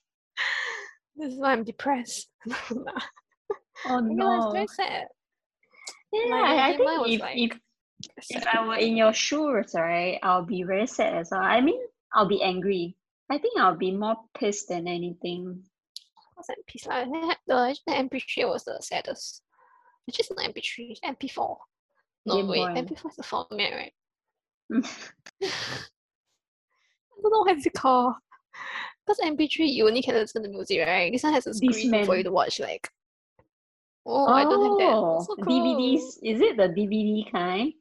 [1.17, 2.29] this is why I'm depressed.
[3.87, 4.37] Oh no.
[4.37, 5.09] it's very sad.
[6.13, 7.59] Yeah, My I, I think if, like- if
[8.31, 8.47] if.
[8.47, 11.41] I were in your shoes, right, I'll be very sad as well.
[11.43, 11.81] I mean,
[12.13, 12.97] I'll be angry.
[13.31, 15.65] I think I'll be more pissed than anything.
[16.37, 16.87] was that piece?
[16.91, 19.43] I had the actually MP3 was the saddest.
[20.07, 21.57] It's just not MP3, MP4.
[22.27, 22.81] No Game wait, Boy.
[22.81, 23.93] MP4 is the format, right?
[27.25, 28.15] I don't know what it's called.
[29.07, 31.11] Because MP3 you only can listen to music, right?
[31.13, 32.89] This one has a screen for you to watch like.
[34.07, 34.97] Oh, I don't have that.
[34.97, 36.19] Oh, So DVDs.
[36.23, 37.73] Is it the DVD kind?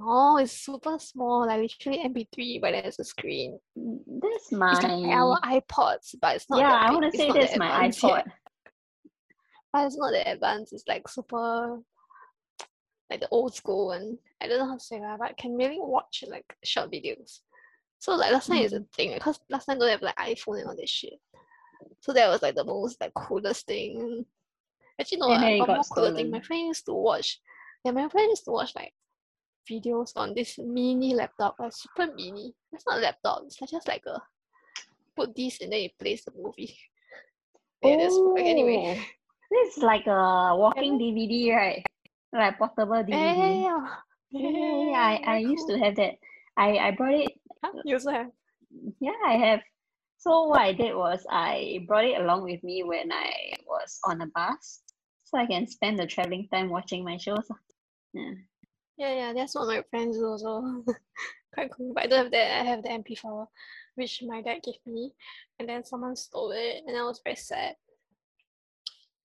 [0.00, 3.58] No, it's super small, like literally MP3, but there's a screen.
[3.76, 4.72] That's my.
[4.72, 8.02] It's like our iPods, but it's not yeah, I want to say that's my iPod.
[8.02, 8.26] yet.
[9.72, 10.72] But it's not that advanced.
[10.72, 11.80] It's like super,
[13.10, 14.18] like the old school one.
[14.40, 17.40] I don't know how to say that, but I can really watch like short videos.
[18.04, 18.92] So like last time is a Mm.
[18.92, 21.14] thing because last time don't have like iPhone and all this shit.
[22.00, 24.26] So that was like the most like coolest thing.
[25.00, 26.30] Actually, no, And then I it got got more cooler thing.
[26.30, 27.40] My friend used to watch.
[27.82, 28.92] Yeah, my friend used to watch like
[29.70, 32.52] videos on this mini laptop, like super mini.
[32.74, 33.44] It's not a laptop.
[33.46, 34.20] It's like just like a
[35.16, 36.76] put this and then it plays the movie.
[37.82, 38.96] Yeah, that's like anyway.
[38.98, 39.04] Oh,
[39.50, 41.82] This is like a walking DVD, right?
[42.34, 43.16] Like portable DVD.
[43.16, 43.86] Yeah, yeah, yeah.
[44.30, 46.14] Yeah, yeah, yeah, I, I used to have that.
[46.56, 47.32] I, I brought it
[47.64, 47.72] Huh?
[47.84, 48.30] You also have?
[49.00, 49.60] Yeah, I have.
[50.18, 53.32] So what I did was I brought it along with me when I
[53.66, 54.80] was on a bus,
[55.24, 57.46] so I can spend the traveling time watching my shows.
[57.52, 57.58] ah.
[58.12, 58.30] Yeah.
[58.96, 60.84] Yeah, yeah, that's what my friends do also.
[61.54, 61.92] Quite cool.
[61.94, 62.60] But I don't have that.
[62.60, 63.46] I have the MP4,
[63.96, 65.12] which my dad gave me,
[65.58, 67.76] and then someone stole it, and I was very sad.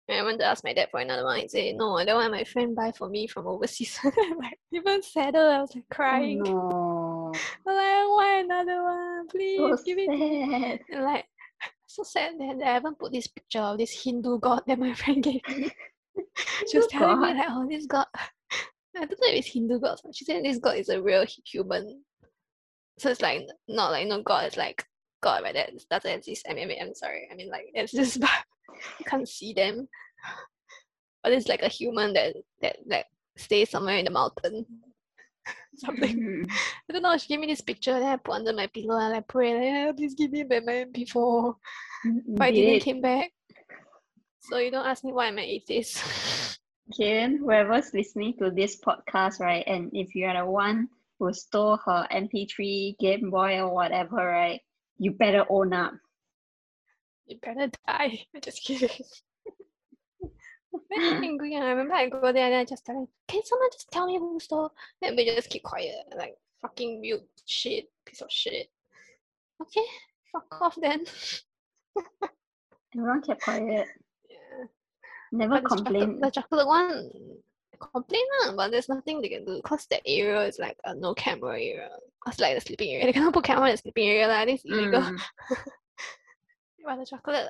[0.08, 1.40] And I went to ask my dad for another one.
[1.40, 5.02] He said, "No, that one my friend buy for me from overseas." I'm like even
[5.04, 5.40] sadder.
[5.52, 6.40] I was like Oh crying.
[6.40, 6.99] no, I'm
[7.66, 9.28] like, why another one?
[9.28, 10.50] Please so give it me.
[10.50, 10.80] sad.
[10.92, 11.26] And like,
[11.88, 15.24] so sad that I haven't put this picture of this Hindu god that my friend
[15.24, 15.72] gave me.
[16.70, 17.38] she was telling me god?
[17.38, 18.08] like, oh, this god.
[18.96, 20.00] I don't know if it's Hindu god.
[20.14, 22.04] She said this god is a real human.
[22.98, 24.46] So it's like not like no god.
[24.46, 24.86] It's like
[25.22, 25.70] god like that.
[25.70, 26.46] It doesn't exist.
[26.50, 27.30] I mean, I mean, I'm sorry.
[27.32, 28.30] I mean, like it's just but
[29.00, 29.88] you can't see them.
[31.24, 33.06] But it's like a human that that like
[33.38, 34.66] stay somewhere in the mountain.
[35.80, 36.20] Something.
[36.20, 36.52] Mm.
[36.90, 37.18] I don't know.
[37.18, 39.90] She gave me this picture, then I put under my pillow and I pray, like,
[39.90, 41.56] "Ah, please give me back my MP4.
[42.28, 43.32] But I Did didn't came back.
[44.42, 46.02] So you don't ask me why I'm an atheist.
[46.98, 50.90] Karen, whoever's listening to this podcast, right, and if you are the one
[51.20, 54.60] who stole her MP3, Game Boy, or whatever, right,
[54.98, 55.94] you better own up.
[57.28, 58.26] you better die.
[58.34, 58.90] I'm just kidding.
[60.90, 61.56] Very angry.
[61.56, 64.18] I remember I go there and I just tell him, can someone just tell me
[64.18, 64.72] who stole?
[65.02, 65.96] Then we just keep quiet.
[66.16, 68.68] Like fucking mute shit, piece of shit.
[69.62, 69.86] Okay,
[70.32, 71.06] fuck off then.
[72.96, 73.88] Everyone kept quiet.
[74.30, 74.66] Yeah.
[75.32, 76.22] Never But the chocolate, complain.
[76.22, 77.10] the chocolate one
[77.80, 81.14] complain lah, but there's nothing they can do because that area is like a no
[81.14, 81.90] camera area.
[82.28, 84.28] It's like the sleeping area, they cannot put camera in the sleeping area.
[84.28, 85.02] Like, it's illegal.
[85.02, 85.20] Mm.
[86.86, 87.48] But the chocolate,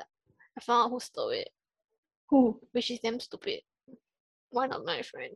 [0.57, 1.49] I found out who stole it,
[2.29, 2.59] Who?
[2.71, 3.61] which is damn stupid.
[4.51, 5.35] One of my friend.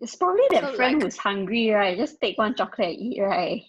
[0.00, 1.96] It's probably that So, friend like- who's hungry, right?
[1.96, 3.62] Just take one chocolate and eat, right?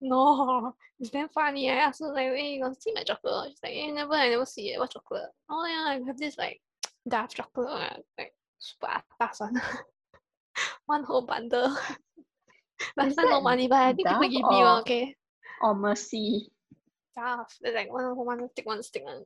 [0.00, 1.70] No, it's damn funny.
[1.70, 4.14] I asked her like, "Hey, you to see my chocolate?" She's like, "Eh, never.
[4.14, 4.78] I never see it.
[4.78, 6.60] What chocolate?" Oh yeah, I have this like
[7.08, 8.86] dark chocolate, uh, like super
[9.20, 9.60] atas one.
[10.86, 11.76] one whole bundle.
[12.96, 14.80] Last Is time no money, but I think people give me one.
[14.82, 15.16] Okay,
[15.60, 16.48] Or Merci.
[17.16, 17.46] Dove.
[17.60, 19.24] There's like one whole one stick, one stick, one.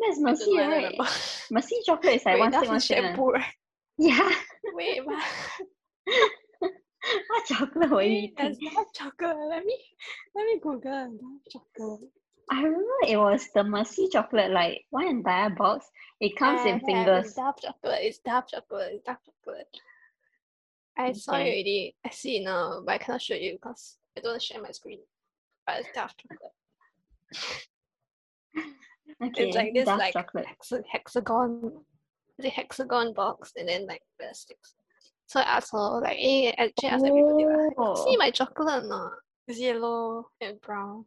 [0.00, 0.98] That's I don't Merci, know, right?
[1.50, 2.98] Merci chocolate is like Wait, one stick, one stick.
[2.98, 3.44] shampoo, right?
[3.98, 4.30] Yeah.
[4.74, 5.18] Wait, but
[7.28, 8.56] what chocolate were you eating?
[8.60, 9.36] Dove chocolate.
[9.48, 9.78] Let me
[10.34, 12.10] let me Google Dove chocolate.
[12.50, 15.86] I remember it was the Merci chocolate, like one entire box.
[16.20, 17.26] It comes I in have, fingers.
[17.26, 17.98] It's dark chocolate.
[18.02, 18.90] It's dark chocolate.
[18.94, 19.68] It's dark chocolate.
[20.96, 21.94] I saw it already.
[22.04, 24.62] I see it now, but I cannot show you because I don't want to share
[24.62, 24.98] my screen.
[25.66, 26.52] But it's dark chocolate.
[29.24, 31.72] Okay, It's like this like hexa- hexagon,
[32.38, 34.74] the hexagon box, and then like the sticks.
[35.26, 38.16] So I asked her like, eh, "Hey, actually asked everybody like, see Oh.
[38.18, 39.12] my chocolate or not?
[39.46, 41.04] It's yellow and brown."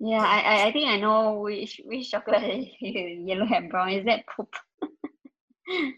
[0.00, 3.90] Yeah, I, I I think I know which which chocolate is yellow and brown.
[3.90, 4.52] Is that poop?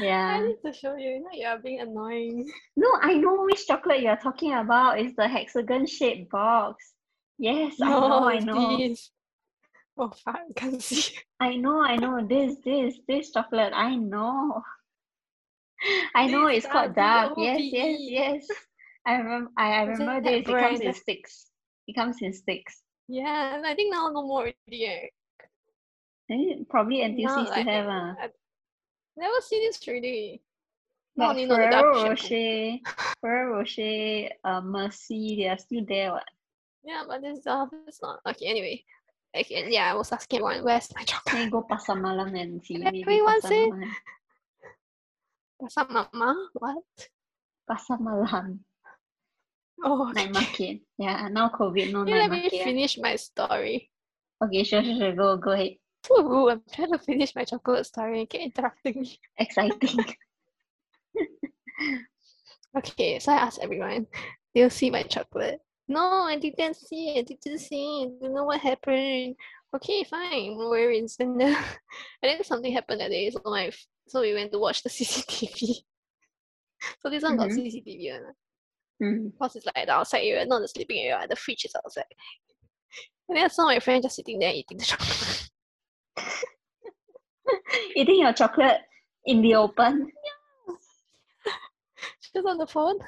[0.00, 0.38] Yeah.
[0.40, 1.20] I need to show you.
[1.24, 2.48] Now you are being annoying.
[2.76, 5.00] No, I know which chocolate you're talking about.
[5.00, 6.94] It's the hexagon shaped box.
[7.36, 8.94] Yes, I know, I know.
[9.98, 11.18] Oh fuck, I can't see.
[11.40, 12.24] I know, I know.
[12.26, 13.72] This, this, this chocolate.
[13.74, 14.62] I know.
[16.14, 17.34] I know This it's called dark.
[17.36, 18.46] Yes, yes, yes.
[19.06, 19.50] I remember.
[19.56, 20.40] I, I remember this.
[20.40, 21.46] It comes in sticks.
[21.86, 22.82] It comes in sticks.
[23.08, 24.86] Yeah, and I think now no more already.
[24.86, 25.06] eh.
[26.68, 28.14] Probably NTUC Now, still like, have ah.
[28.20, 28.28] I
[29.16, 30.42] never see this already.
[31.16, 32.08] Now But know the Ferrero.
[32.10, 32.78] Rocher,
[33.20, 36.12] Ferrero Rocher, uh, Merci, they are still there.
[36.12, 36.24] What?
[36.84, 38.20] Yeah, but this Dove is not.
[38.28, 38.84] Okay, anyway.
[39.36, 41.32] Okay, yeah, I was asking everyone, where's my chocolate?
[41.34, 42.78] Can you go Pasar Malam and see?
[42.78, 43.96] Let Maybe everyone Pasar say- Malam.
[45.60, 46.48] Pasar Mama?
[46.54, 46.84] What?
[47.68, 48.60] Pasar Malam.
[49.84, 50.80] Oh, Night market.
[50.98, 52.60] Yeah, now COVID, no you night let me market.
[52.60, 52.64] ah.
[52.64, 53.90] finish my story?
[54.42, 55.12] Okay, sure, sure, sure.
[55.14, 55.76] Go, go ahead.
[56.06, 56.48] So rude.
[56.50, 58.26] I'm trying to finish my chocolate story.
[58.26, 59.18] Keep interrupting me.
[59.36, 59.98] Exciting.
[62.76, 64.06] Okay, so I asked everyone,
[64.54, 65.58] do you see my chocolate?
[65.88, 67.18] No, I didn't see it.
[67.18, 68.12] I didn't see it.
[68.22, 69.36] I don't know what happened.
[69.74, 70.56] Okay, fine.
[70.58, 71.16] No worries.
[71.18, 71.54] Then uh,
[72.22, 73.30] I think something happened that day.
[73.30, 73.70] So my
[74.06, 75.84] so we went to watch the CCTV.
[77.00, 77.56] so this one got Mhm.
[77.56, 78.34] CCTV one.
[79.02, 79.32] Mm.
[79.32, 81.26] Because it's like the outside area, not the sleeping area.
[81.28, 82.04] The fridge is outside.
[83.28, 85.48] And then I saw my friend just sitting there eating the chocolate.
[87.96, 88.80] Eating your chocolate
[89.24, 90.10] in the open.
[92.20, 92.98] She's on the phone.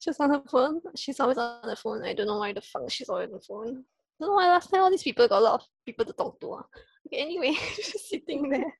[0.00, 0.80] She's on the phone.
[0.96, 2.02] She's always on the phone.
[2.02, 3.84] I don't know why the fuck she's always on the phone.
[4.18, 6.40] don't know why last time all these people got a lot of people to talk
[6.40, 6.54] to.
[6.54, 6.64] ah.
[7.06, 8.72] Okay, anyway, just sitting there.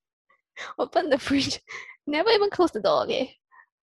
[0.78, 1.60] Open the fridge.
[2.06, 3.36] Never even close the door, okay?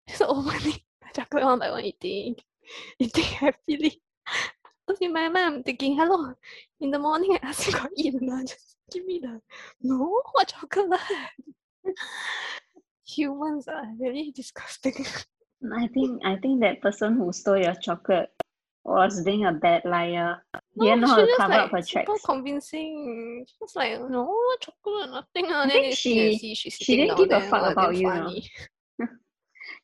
[0.09, 2.37] Just opening the chocolate one by one eating.
[2.99, 4.01] Eating happily.
[4.87, 6.33] Because in my mind I'm thinking, hello,
[6.81, 8.47] in the morning I asked you got eat or.
[8.47, 9.41] Just give me the
[9.83, 11.01] no what chocolate.
[13.09, 15.05] Humans are really disgusting.
[15.73, 18.31] I think I think that person who stole your chocolate
[18.85, 20.43] was being a bad liar.
[20.77, 23.45] No, Didn't know how she to cover like up her super convincing.
[23.49, 25.47] She was like, no chocolate, nothing.
[25.51, 28.31] ah." I think you she- can she didn't give a fuck about you, you know.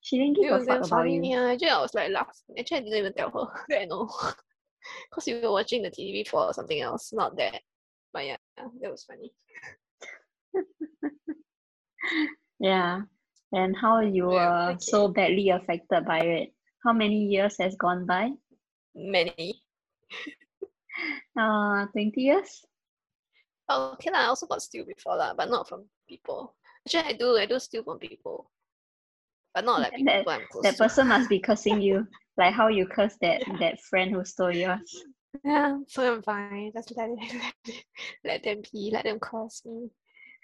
[0.01, 1.23] She didn't give a fuck about you.
[1.25, 2.57] Yeah, actually, I was like laughing.
[2.59, 4.09] Actually, I didn't even tell her that I know.
[5.11, 7.61] Because we were watching the TV for something else, not that.
[8.12, 9.33] But yeah, that was funny.
[12.59, 13.03] Yeah.
[13.52, 16.54] And how you Yeah, were so badly affected by it.
[16.84, 18.30] How many years has gone by?
[18.94, 19.62] Many.
[21.38, 22.64] Uh, 20 years?
[23.68, 24.20] Oh, okay, lah.
[24.20, 26.54] I also got steal before, lah, but not from people.
[26.86, 27.36] Actually, I do.
[27.38, 28.50] I do steal from people.
[29.54, 30.24] but not like And that-
[30.62, 30.78] That to.
[30.78, 35.04] person must be cursing you, like how you curse that that friend who stole yours.
[35.44, 36.72] Yeah, so I'm fine.
[36.74, 37.84] Just let it, let, it,
[38.24, 39.90] let them be, let them curse me.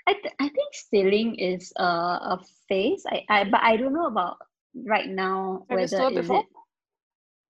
[0.08, 3.04] I th- I think stealing is a a phase.
[3.06, 4.38] I, I but I don't know about
[4.86, 6.40] right now Have you whether stolen is before?
[6.40, 6.46] it.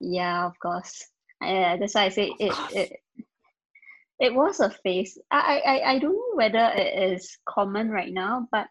[0.01, 1.07] Yeah, of course.
[1.43, 3.01] Uh, that's why I say it, it.
[4.21, 5.19] It was a phase.
[5.31, 8.67] I, I I- don't know whether it is common right now, but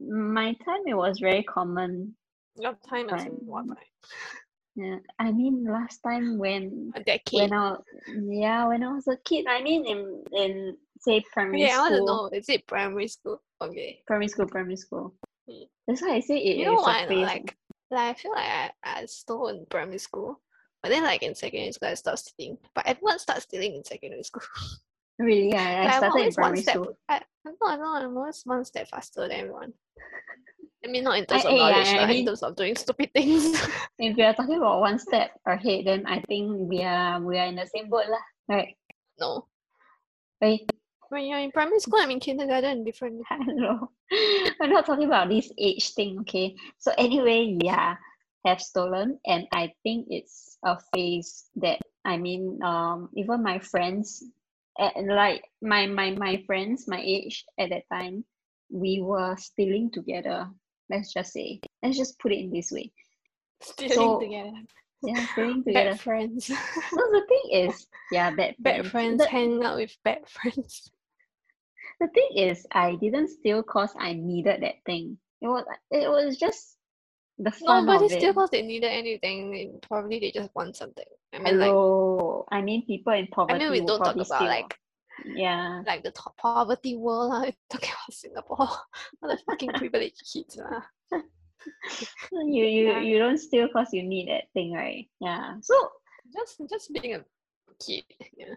[0.00, 2.16] my time it was very common.
[2.56, 3.76] Your time is what time?
[4.76, 6.92] Yeah, I mean last time when
[7.32, 7.76] when I
[8.28, 9.46] yeah when I was a kid.
[9.48, 13.08] I mean in in say primary Okay, I want to school, know, is it primary
[13.08, 13.40] school?
[13.60, 14.02] Okay.
[14.06, 15.14] primary school, primary school.
[15.48, 15.64] Mm.
[15.88, 16.96] That's why I say it You know what?
[16.96, 17.22] a I know, phase.
[17.26, 17.56] like,
[17.90, 20.40] like I feel like I, I stole in primary school,
[20.82, 22.58] but then like in secondary school I stopped stealing.
[22.74, 24.42] But everyone starts stealing in secondary school.
[25.18, 26.74] Really, I, I Like, started in primary step.
[26.74, 26.98] school.
[27.08, 27.72] I, I'm not.
[27.72, 28.02] I'm not.
[28.02, 29.72] I'm always one step faster than everyone.
[30.86, 32.42] I mean, not in terms I- of eh, I- knowledge, I lah, mean- in terms
[32.46, 33.42] of doing stupid things.
[33.98, 37.50] If we are talking about one step ahead, then I think we are we are
[37.50, 38.22] in the same boat lah.
[38.46, 38.78] Right?
[39.18, 39.50] no,
[40.38, 40.62] Right?
[41.10, 43.22] when you're in primary school, I'm in kindergarten, different.
[43.30, 43.90] Hello.
[44.60, 46.54] We're not talking about this age thing, okay?
[46.78, 47.98] So anyway, yeah,
[48.46, 54.22] have stolen, and I think it's a phase that I mean, um, even my friends,
[54.78, 58.22] uh, like my my my friends, my age at that time,
[58.70, 60.46] we were stealing together.
[60.90, 62.92] Let's just say, let's just put it in this way.
[63.60, 64.52] Stealing So, together.
[65.02, 65.90] Yeah, stealing together.
[65.90, 66.46] Bad friends.
[66.46, 66.54] So
[66.96, 70.90] the thing is, yeah, bad bad friends The, hanging out with bad friends.
[72.00, 75.18] the thing is, I didn't steal cause I needed that thing.
[75.40, 76.76] It was it was just
[77.38, 78.18] the fun Nobody of it.
[78.20, 79.50] steal because they needed anything.
[79.50, 81.04] they- Probably they just want something.
[81.34, 83.54] I mean, like, Hello, I mean people in poverty.
[83.56, 84.46] I mean, we don't talk about steal.
[84.46, 84.78] like
[85.24, 87.30] yeah, like the top poverty world.
[87.42, 88.58] We're talking about Singapore.
[89.22, 90.56] All the fucking privileged kids.
[90.58, 90.82] lah.
[92.32, 93.00] you you Yeah.
[93.00, 95.08] you don't steal cause you need that thing, right?
[95.20, 95.56] Yeah.
[95.62, 95.74] So
[96.34, 97.24] Just just being a
[97.78, 98.04] kid.
[98.36, 98.54] Yeah.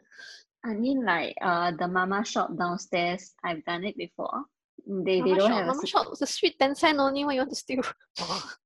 [0.65, 4.43] I mean, like uh, the mama shop downstairs, I've done it before.
[4.89, 7.24] Mm, They they don't shop, have a mama shop was a sweet ten cent only.
[7.24, 7.86] What you want to steal?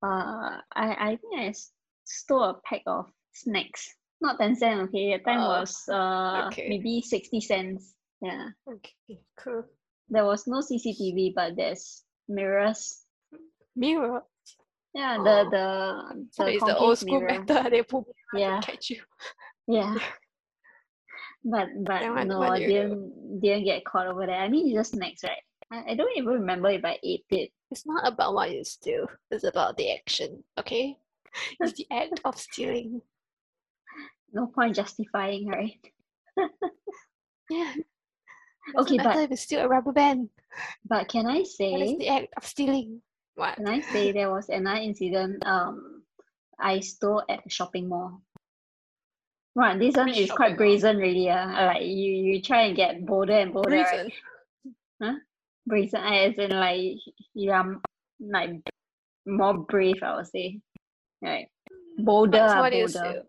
[0.01, 1.53] uh I I think I
[2.07, 3.93] stole a pack of snacks.
[4.23, 5.11] Not ten cent, okay.
[5.11, 6.69] That time Oh, was uh okay.
[6.71, 7.93] maybe sixty cents.
[8.23, 8.55] Yeah.
[8.63, 9.67] okay, cool.
[10.07, 13.03] There was no CCTV, but there's mirrors.
[13.75, 14.23] Mirror.
[14.95, 15.49] Yeah, the Oh.
[15.51, 15.65] the
[16.31, 17.43] So the it's the old school mirror.
[17.43, 17.67] method.
[17.73, 19.01] They put Yeah, catch you.
[19.67, 19.95] yeah.
[21.43, 22.73] But but what- no, I do you do?
[22.73, 24.39] didn't didn't get caught over there.
[24.39, 25.43] I mean, it's just snacks, right?
[25.71, 27.51] I, I don't even remember if I ate it.
[27.71, 29.07] It's not about what you steal.
[29.31, 30.43] It's about the action.
[30.57, 30.95] Okay.
[31.59, 33.01] It's the act of stealing.
[34.33, 35.79] No point justifying, right?
[37.49, 37.73] Yeah.
[38.79, 40.29] Okay, but if you steal a rubber band.
[40.87, 43.01] but can I That is say the act of stealing.
[43.35, 43.57] What?
[43.57, 45.45] can I say there was another incident?
[45.45, 46.03] Um,
[46.57, 48.21] I stole at a shopping mall.
[49.53, 50.57] Right, this one is quite mall?
[50.63, 51.29] brazen, really.
[51.29, 54.07] Uh, like you you try and get bolder and bolder, right?
[55.01, 55.21] Reason.
[55.67, 56.97] brazen as in like
[57.33, 57.81] you are
[58.19, 58.51] like
[59.25, 60.59] more brave I would say
[61.21, 61.47] right
[61.97, 63.23] bolder What, ah, what bolder?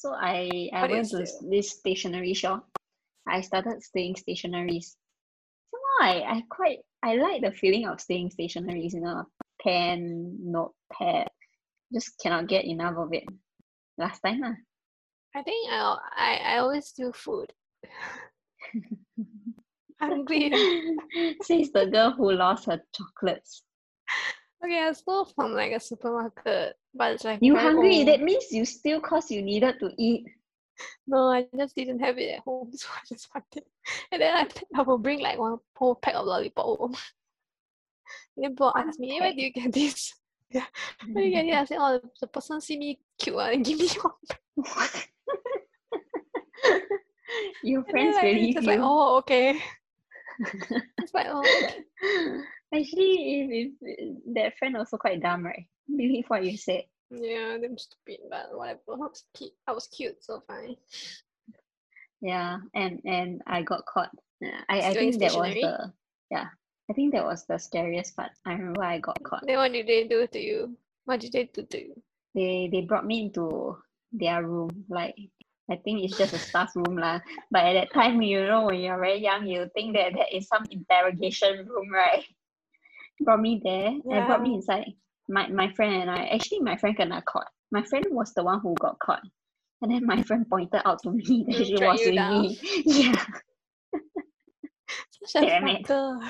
[0.00, 2.64] So I I What went to this stationery shop
[3.28, 4.96] I started stealing stationaries
[5.68, 9.24] somehow I I quite I like the feeling of stealing stationaries you know
[9.62, 11.28] pen notepad
[11.92, 13.24] just cannot get enough of it
[13.98, 14.56] last time ah.
[15.36, 17.52] I think I I I always do food.
[20.00, 20.48] Hungry.
[21.42, 23.64] says the girl who lost her chocolates
[24.64, 28.08] Okay, I stole from like a supermarket, but it's like you hungry old.
[28.08, 30.26] that means you still cause you needed to eat
[31.06, 33.64] No, I just didn't have it at home, so I just wanted.
[34.12, 36.94] And then I think I will bring like one whole pack of lollipop home.
[38.36, 40.14] And then people ask me, "Eh, where do you get this?
[40.52, 40.66] Yeah,
[41.12, 41.54] where do you get it?
[41.54, 44.88] I say, oh, the person see me cute ah, and give me one.
[47.62, 48.66] Your And then friends like, believe just you.
[48.66, 49.60] like, oh, okay.
[51.02, 51.84] It's like, oh, okay.
[52.74, 55.66] Actually, if, if uh, that friend also quite dumb, right?
[55.88, 56.84] Believe what you said.
[57.10, 58.80] Yeah, them stupid, but whatever.
[58.92, 59.52] I was cute.
[59.66, 60.76] I was cute, so fine.
[62.20, 64.10] Yeah, and and I got caught.
[64.40, 65.92] Yeah, I, I think that was the
[66.30, 66.46] yeah.
[66.88, 68.30] I think that was the scariest part.
[68.46, 69.46] I remember I got caught.
[69.46, 70.76] Then what did they do to you?
[71.04, 72.02] What did they do to you?
[72.34, 73.78] They they brought me into
[74.12, 74.84] their room.
[74.88, 75.16] Like
[75.70, 77.20] I think it's just a staff room lah.
[77.50, 80.46] But at that time, you know, when you're very young, you think that that is
[80.46, 82.24] some interrogation room, right?
[83.20, 84.86] Brought me there and brought me inside.
[85.28, 87.46] My my friend and I actually my friend got caught.
[87.70, 89.22] My friend was the one who got caught.
[89.82, 92.42] And then my friend pointed out to me that she was with down.
[92.42, 92.58] me.
[92.84, 93.24] Yeah.
[95.26, 95.84] Such Damn it.
[95.84, 96.20] fucker.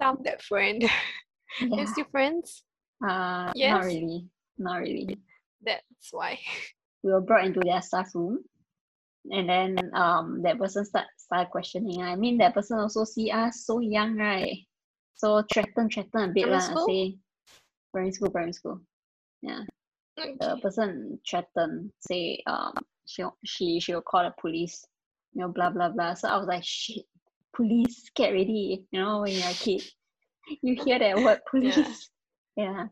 [0.00, 0.84] Dump that friend.
[1.60, 1.80] Are yeah.
[1.80, 2.62] you still friends?
[3.02, 4.26] Uh, not really.
[4.58, 5.18] Not really.
[5.64, 5.82] That's
[6.12, 6.38] why.
[7.02, 8.44] We were brought into their staff room,
[9.30, 12.02] and then um that person start started questioning.
[12.02, 14.58] I mean, that person also see us so young, right?
[15.18, 16.74] So threaten, threaten a bit lah.
[16.86, 17.18] Say
[17.92, 18.80] primary school, primary school.
[19.42, 19.62] Yeah,
[20.16, 22.74] the person threatened, say um
[23.06, 24.86] she she she will call the police,
[25.34, 26.14] you know, blah blah blah.
[26.14, 27.04] So I was like, shit,
[27.54, 28.86] police, get ready.
[28.90, 29.82] You know, when you're a kid,
[30.62, 32.10] you hear that word police.
[32.56, 32.72] Yeah.
[32.72, 32.86] yeah.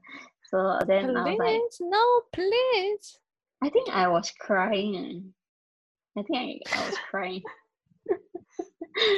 [0.51, 3.19] So then I was like, no, please.
[3.63, 4.95] I think I was crying.
[6.17, 6.21] eh.
[6.21, 7.43] I think I, I was crying.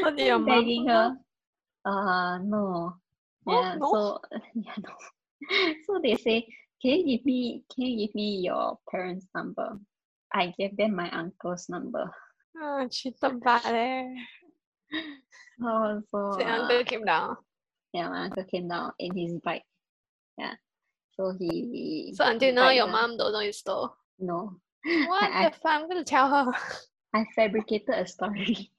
[0.02, 1.16] So your mom begging her.
[1.88, 2.92] Uh no.
[3.46, 3.92] Oh, Yeah, no?
[3.92, 4.20] so
[4.54, 4.92] yeah, no.
[5.86, 6.44] So they say,
[6.82, 9.78] Can you give me can you give me your parents' number?
[10.34, 12.10] I gave them my uncle's number.
[12.60, 14.04] Oh, cheated bad eh.
[15.60, 17.36] So, so So your uh, uncle came down.
[17.94, 19.64] yeah, my uncle came down in his bike.
[20.36, 20.54] Yeah.
[21.16, 23.94] So he So until now, your mom don't know you stole.
[24.18, 24.60] No.
[24.84, 25.72] What I- the fuck?
[25.72, 26.52] I'm gonna tell her.
[27.14, 28.70] I fabricated a story.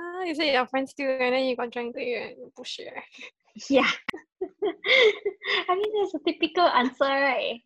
[0.00, 2.92] Ah, you said your friend steal and then you got drunk to you and bullshit.
[2.94, 3.04] right?
[3.70, 3.88] Yeah.
[5.68, 7.62] I mean, that's a typical answer, right?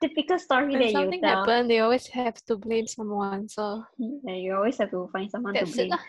[0.00, 1.44] Typical story When that you something tell.
[1.44, 3.48] happen, they always have to blame someone.
[3.48, 5.90] So Yeah, you always have to find someone to that's it blame.
[5.92, 6.00] lah.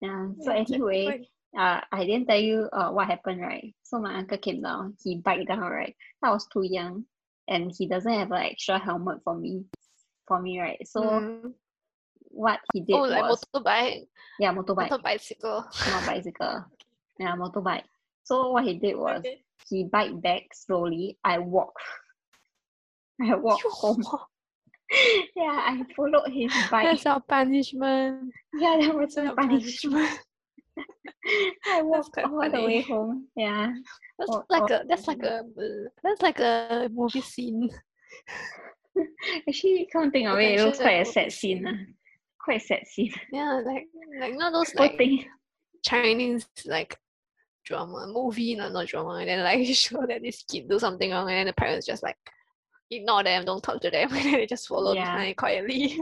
[0.00, 0.28] Yeah.
[0.40, 0.70] So it.
[0.70, 1.28] anyway,
[1.58, 3.74] uh, I didn't tell you uh what happened, right?
[3.84, 4.96] So my uncle came down.
[5.04, 5.94] He biked down, right?
[6.24, 7.04] I was too young,
[7.48, 9.66] and he doesn't have an extra helmet for me,
[10.26, 10.80] for me, right?
[10.88, 11.52] So mm.
[12.34, 14.06] What he did Oh, like was motorbike,
[14.38, 15.64] yeah, motorbike, motorbicycle.
[15.90, 16.64] not bicycle.
[17.18, 17.84] Yeah, motorbike.
[18.24, 19.42] So what he did was Okay.
[19.68, 21.18] he biked back slowly.
[21.24, 21.76] I walked.
[23.22, 24.02] I walked home.
[25.36, 26.86] yeah, I followed his bike.
[26.90, 28.32] That's our punishment.
[28.54, 29.94] Yeah, that was That's our punishment.
[29.94, 30.20] punishment.
[31.72, 33.28] I walked quite all the way home.
[33.36, 33.72] Yeah.
[34.18, 35.42] That's Or- like or- a that's like a
[36.02, 37.70] that's like a movie scene.
[39.48, 41.94] Actually, come think of it, it looks quite a sad scene.
[42.44, 43.12] Quite sad scene.
[43.32, 43.86] Yeah, like
[44.20, 45.24] like know those like thing.
[45.84, 46.96] Chinese like
[47.64, 51.28] drama movie, not not drama, and then like show that this kid do something wrong,
[51.28, 52.16] and then the parents just like
[52.90, 55.16] ignore them, don't talk to them, and then they just follow Yeah.
[55.16, 56.00] behind quietly.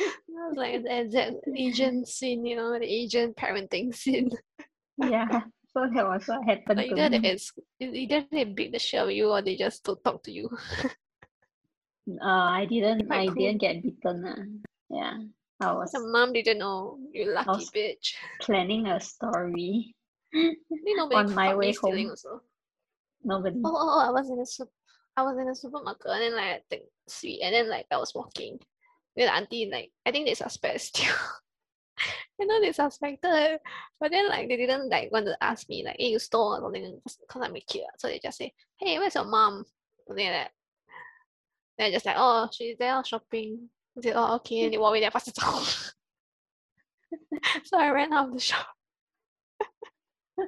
[0.00, 4.30] I was like the exact Asian scene, you know, the Asian parenting scene.
[4.96, 5.42] Yeah.
[5.74, 9.12] So that was what happened Like either it's either they beat the shit out of
[9.14, 10.48] you or they just don't talk to you.
[12.20, 12.24] Uh,
[12.60, 13.10] I didn't.
[13.12, 13.34] I cool.
[13.34, 14.24] didn't get beaten.
[14.26, 14.42] ah.
[14.90, 15.18] Yeah.
[15.62, 16.98] I was Your mom didn't know.
[17.12, 18.14] You lucky bitch.
[18.40, 19.94] planning a story.
[20.34, 22.10] I think nobody on my way home.
[22.10, 22.40] also.
[23.24, 23.60] Nobody.
[23.64, 24.70] Oh, oh, oh, I was in a super,
[25.16, 27.96] I was in a supermarket and then like I think sweet and then like I
[27.98, 28.58] was walking.
[29.16, 31.14] Then the auntie like I think they suspect still.
[32.40, 33.60] you know they suspected.
[34.00, 36.60] But then like they didn't like want to ask me like, hey you stole or
[36.60, 37.84] something because I'm a kid.
[37.98, 39.64] So they just say, Hey, where's your mom?
[40.08, 40.50] Something like that.
[41.78, 43.68] Then I just like, oh she's there shopping.
[43.96, 45.32] I said, oh okay, and they walk away there fast
[47.64, 48.66] So I ran out of the shop.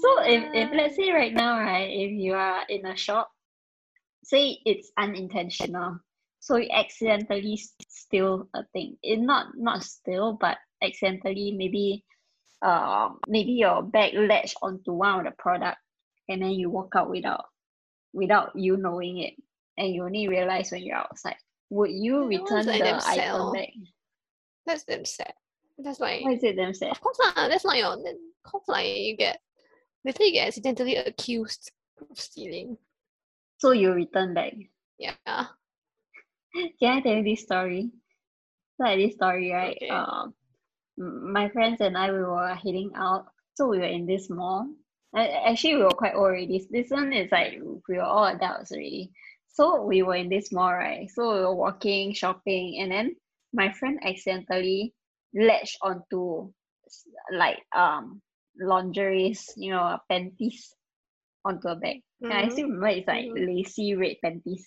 [0.00, 3.30] So if, if let's say right now, right, if you are in a shop,
[4.22, 5.98] say it's unintentional,
[6.38, 8.96] so you accidentally steal a thing.
[9.02, 12.04] It not not steal, but accidentally maybe
[12.62, 15.78] um maybe your bag latch onto one of the product
[16.28, 17.44] and then you walk out without
[18.12, 19.34] without you knowing it
[19.78, 21.36] and you only realize when you're outside.
[21.70, 23.70] Would you return one's like the item back?
[24.66, 25.32] That's damn sad.
[25.78, 26.90] That's like Why is it damn sad?
[26.90, 27.34] Of course not.
[27.36, 27.96] That's not your.
[27.96, 29.38] That, of course, like you get
[30.04, 31.70] later you get accidentally accused
[32.10, 32.76] of stealing.
[33.58, 34.54] So you return back.
[34.98, 35.14] Yeah.
[35.26, 37.90] Can I tell you this story?
[38.78, 39.76] Like this story, right?
[39.76, 39.88] Okay.
[39.88, 40.34] Um,
[40.96, 43.26] my friends and I we were heading out.
[43.54, 44.68] So we were in this mall.
[45.16, 46.66] Actually, we were quite old already.
[46.70, 49.10] This one is like we were all adults already.
[49.48, 51.08] So we were in this mall, right?
[51.10, 53.16] So we were walking, shopping, and then
[53.52, 54.94] my friend accidentally
[55.34, 56.52] latched onto
[57.32, 58.22] like um
[58.60, 60.74] lingeries, you know, panties
[61.44, 62.02] onto a bag.
[62.28, 63.34] And I still remember it's like Mhm.
[63.34, 64.66] lacy red panties.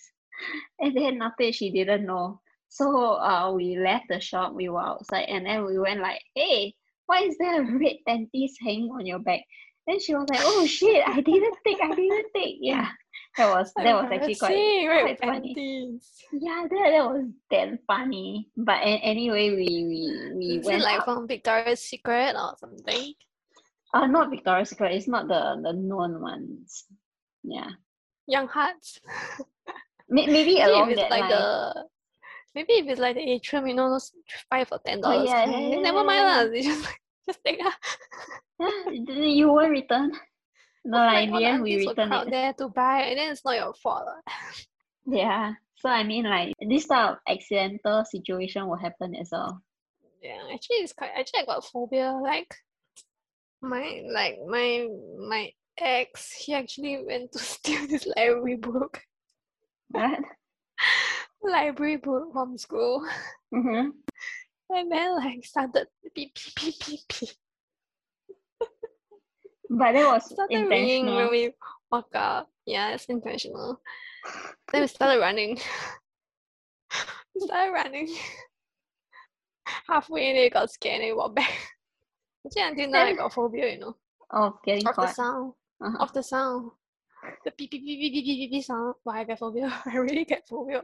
[0.80, 2.40] And then after she didn't know.
[2.68, 6.74] So uh we left the shop, we were outside, and then we went like, hey,
[7.06, 9.42] why is there a red panties hanging on your back?
[9.86, 12.58] Then she was like, oh shit, I didn't think, I didn't think.
[12.60, 12.88] Yeah.
[13.38, 15.54] That was that was actually quite See, quite funny.
[15.54, 16.10] panties.
[16.32, 18.48] yeah, that, that was damn funny.
[18.56, 21.04] But anyway, we we we Is went like out.
[21.06, 23.14] from Victoria's Secret or something?
[23.94, 24.92] Uh, not Victoria's Secret.
[24.92, 26.84] It's not the the known ones.
[27.42, 27.70] Yeah,
[28.26, 29.00] Young Hearts.
[30.08, 31.30] Maybe Maybe along it's that like line.
[31.30, 31.84] the
[32.54, 34.12] maybe if it's like the atrium, you know, those
[34.50, 35.24] five or ten dollars.
[35.26, 36.42] yeah, kind, yeah, yeah, never mind yeah, lah.
[36.42, 36.48] yeah.
[36.52, 37.76] They just like just take ah.
[38.90, 40.12] you won't return.
[40.84, 42.30] No, like, in the end, we return it.
[42.30, 44.04] there to buy, and then it's not your fault.
[45.06, 45.54] Yeah.
[45.78, 49.60] So I mean, like this type of accidental situation will happen as well.
[50.22, 51.10] Yeah, actually, it's quite.
[51.16, 52.12] Actually, I got phobia.
[52.22, 52.54] Like
[53.60, 54.86] my, like my
[55.18, 59.00] my ex, he actually went to steal this library book,
[59.92, 60.20] Right?
[61.42, 63.04] library book from school,
[63.52, 63.90] Mm-hmm
[64.72, 67.30] my man like started beep beep beep beep beep.
[69.70, 71.16] But it was started intentional.
[71.16, 71.52] when we
[71.90, 73.80] walk up, Yeah, it's intentional.
[74.72, 75.58] then we started running.
[77.34, 78.14] we started running.
[79.88, 81.52] Halfway, they got scared and we walked back.
[82.46, 83.96] Actually, until now, I got phobia, you know.
[84.30, 85.08] Of getting of caught.
[85.08, 85.52] the sound.
[85.82, 85.96] Uh-huh.
[86.00, 86.70] Of the sound.
[87.44, 88.94] The beep beep beep beep beep beep beep sound.
[89.04, 89.72] Why I get phobia?
[89.86, 90.82] I really get phobia.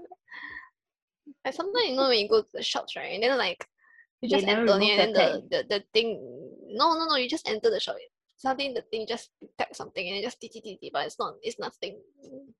[1.44, 3.12] Like sometimes you know when you go to the shops, right?
[3.12, 3.66] And then like
[4.20, 6.18] you just enter and then the the, the, thing
[6.70, 7.96] no no no you just enter the shop.
[8.36, 11.58] Something the thing just detect something and it just tee, tee, but it's not it's
[11.58, 11.98] nothing.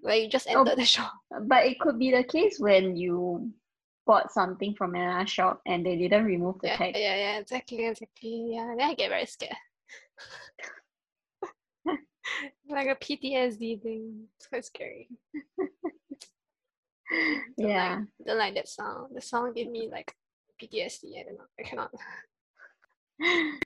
[0.03, 1.13] Like you just Oh, the shop.
[1.47, 3.53] But it could be the case when you
[4.07, 6.97] bought something from another shop and they didn't remove the Yeah, tag.
[6.97, 8.49] yeah, yeah, exactly, exactly.
[8.55, 9.55] Yeah, then I get very scared.
[12.69, 14.25] like a PTSD thing.
[14.37, 15.09] It's quite scary.
[17.57, 18.01] Yeah.
[18.01, 19.15] Like, don't like that sound.
[19.15, 20.15] The sound gave me like
[20.61, 21.19] PTSD.
[21.19, 21.45] I don't know.
[21.59, 21.91] I cannot.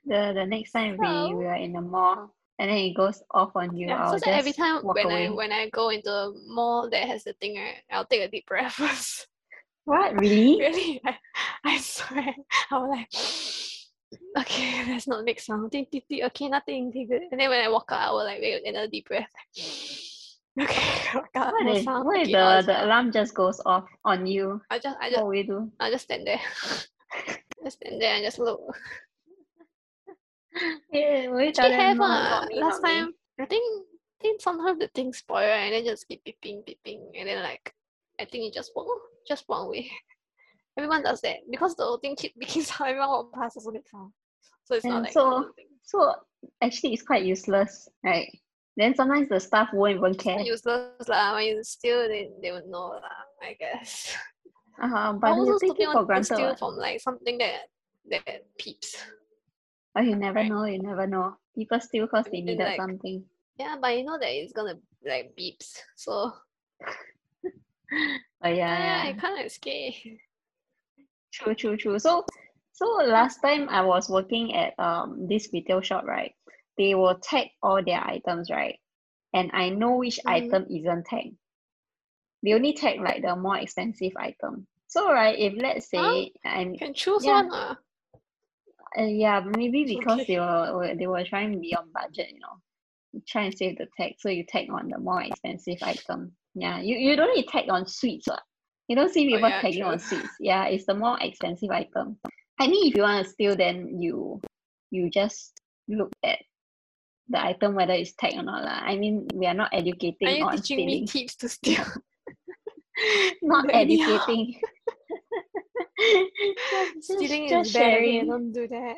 [0.05, 3.21] The the next time we, So- we are in the mall and then it goes
[3.31, 5.27] off on you, Yeah, I'll so just every time when away.
[5.27, 8.27] I when I go into a mall that has the thing, right, I'll take a
[8.29, 9.27] deep breath first.
[9.85, 10.57] What really?
[10.59, 11.17] really, I,
[11.65, 12.33] I swear.
[12.71, 15.73] I was like, okay, let's not make sound.
[15.75, 16.91] Okay, nothing.
[16.95, 19.29] And then when I walk out, I will like wait another deep breath.
[20.59, 24.61] Okay, walk out, What if what if the, the alarm just goes off on you?
[24.69, 25.71] I just I just will you do?
[25.79, 26.39] I just stand there.
[27.63, 28.61] just stand there and just look.
[30.91, 32.45] Yeah, will you tell them have ah.
[32.47, 32.99] me, Last not me?
[32.99, 36.61] time I think I think sometimes the thing spoil right, and then just keep beeping
[36.63, 37.73] beeping and then like
[38.19, 38.87] I think it just walk
[39.27, 39.89] just walk away.
[40.77, 42.89] Everyone does that because the whole thing keep making sound.
[42.91, 44.11] Everyone walk past also make sound.
[44.65, 45.65] So it's And not like so- a good thing.
[45.81, 46.13] So
[46.61, 48.29] actually it's quite useless, right?
[48.75, 50.39] Then sometimes the staff won't even care.
[50.41, 51.35] useless lah.
[51.35, 53.19] When you steal, they they would know lah.
[53.41, 54.15] I guess.
[54.81, 56.33] Uh-huh, But but also you take it for granted.
[56.33, 57.69] steal from like something that
[58.09, 58.97] that peeps.
[59.95, 60.49] Oh, you never right?
[60.49, 61.37] know, you never know.
[61.53, 63.23] People steal because they needed like- something.
[63.61, 65.77] Yeah, but you know that it's gonna like beeps.
[65.95, 66.33] So
[68.43, 70.19] Oh yeah, yeah, it kind of scary.
[71.31, 71.99] True, true, true.
[71.99, 72.25] So,
[72.73, 76.33] so last time I was working at um this retail shop, right?
[76.77, 78.79] They will tag all their items, right?
[79.33, 80.31] And I know which Mhm.
[80.31, 81.37] item isn't tagged.
[82.43, 84.67] They only tag like the more expensive item.
[84.87, 86.01] So, right, if let's Huh?
[86.01, 87.41] say I'm You can choose Yeah.
[87.41, 87.77] one ah.
[88.97, 90.25] uh, yeah, maybe because Okay.
[90.35, 93.87] they were they were trying to be on budget, you know, try and save the
[93.97, 94.15] tag.
[94.19, 96.35] So you tag on the more expensive item.
[96.53, 98.43] Yeah, you, you don't need tag on sweets, what?
[98.87, 100.07] You don't see Oh, people yeah, tagging on true.
[100.07, 100.35] sweets.
[100.39, 102.19] Yeah, it's the more expensive item.
[102.59, 104.39] I mean, if you want to steal, then you
[104.91, 106.37] you just look at
[107.33, 108.63] the item whether it's tagged or not.
[108.63, 108.79] lah.
[108.85, 111.83] I mean, we are not educating Are you on teaching me tips to steal?
[113.41, 114.61] not educating.
[115.99, 117.73] Just- Stealing just is.
[117.73, 118.27] Sharing.
[118.27, 118.95] don't do that.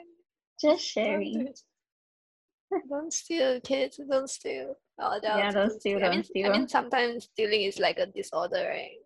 [0.61, 1.45] Just Don't sharing.
[1.45, 1.53] do
[2.89, 3.99] don't steal, kids.
[4.09, 4.75] Don't steal.
[4.99, 8.67] Oh, Yeah, don't steal, I don't mean, I mean, sometimes stealing is like a disorder,
[8.67, 8.99] right?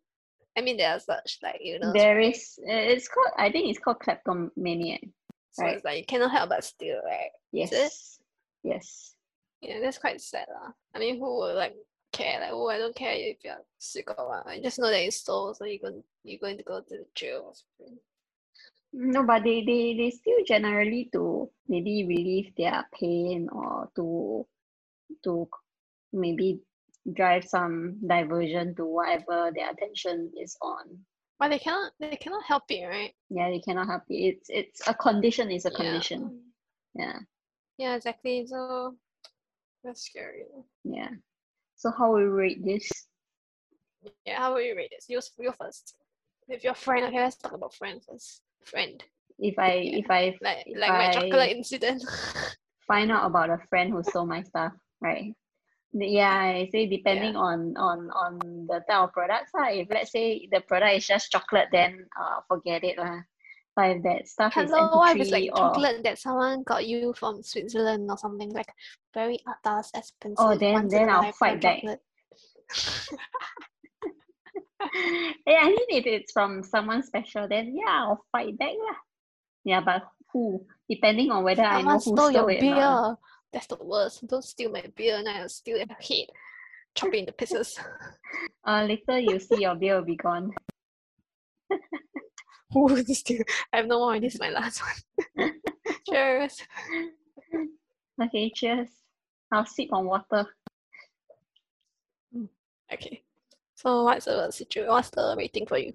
[0.58, 1.92] I mean, there are such like you know.
[1.94, 2.36] There right?
[2.36, 2.58] is.
[2.68, 3.34] uh, It's called.
[3.38, 4.98] I think it's called kleptomania.
[5.52, 5.76] So right.
[5.76, 7.32] it's like you cannot help but steal, right?
[7.52, 8.20] Yes.
[8.64, 9.16] Yes.
[9.62, 10.72] Yeah, that's quite sad, lah.
[10.96, 11.76] I mean, who would like
[12.12, 12.40] care?
[12.40, 14.48] Like, oh, I don't care if you're sick or what.
[14.48, 17.06] I just know that you stole, so you're going you're going to go to the
[17.16, 17.54] jail.
[18.92, 24.48] No, but they, they, they still generally to maybe relieve their pain or to
[25.24, 25.48] to
[26.14, 26.60] maybe
[27.14, 30.98] drive some diversion to whatever their attention is on.
[31.38, 33.14] But they cannot they cannot help it, right?
[33.30, 34.16] Yeah, they cannot help it.
[34.16, 35.52] It's it's a condition.
[35.52, 35.76] It's a Yeah.
[35.76, 36.42] condition.
[36.96, 37.20] Yeah.
[37.78, 38.46] Yeah, exactly.
[38.48, 38.96] So
[39.84, 40.46] that's scary.
[40.84, 41.10] Yeah.
[41.76, 42.90] So how will we rate this?
[44.26, 45.06] Yeah, how will you rate this?
[45.08, 45.96] You, you first.
[46.48, 48.42] If your friend, okay, let's talk about friends first.
[48.66, 49.02] Friend,
[49.40, 50.00] If I Yeah.
[50.04, 52.04] if I like if like my chocolate incident.
[52.88, 55.34] find out about a friend who stole my stuff, right?
[55.94, 59.54] Yeah, I say depending on on on the type of products.
[59.56, 59.70] lah.
[59.74, 63.22] If let's say the product is just chocolate, then uh forget it lah.
[63.84, 66.88] If that stuff is Hello, what if it's like MP3 or chocolate that someone got
[66.88, 68.72] you from Switzerland or something like
[69.14, 70.36] very atas, expensive.
[70.38, 71.84] Oh, then- then I'll fight back.
[71.84, 71.90] yeah,
[75.62, 78.96] I mean if it's from someone special, then yeah, I'll fight back lah.
[79.64, 80.66] Yeah, but Who?
[80.90, 83.18] Depending on whether I know who Someone stole your beer.
[83.52, 84.26] That's the worst.
[84.28, 86.28] Don't steal my beer and I'll steal your head.
[86.96, 87.78] Chop it into pieces.
[88.64, 90.52] Uh, later you see your beer will be gone.
[92.76, 93.44] Ooh, this steal.
[93.74, 94.20] I have no more.
[94.20, 94.82] This is my last
[95.36, 95.52] one.
[96.10, 96.62] Cheers.
[98.22, 98.90] Okay, cheers.
[99.52, 100.46] I'll sip on water.
[102.94, 103.22] Okay.
[103.76, 104.90] So what's the situation?
[104.90, 105.94] What's the rating for you?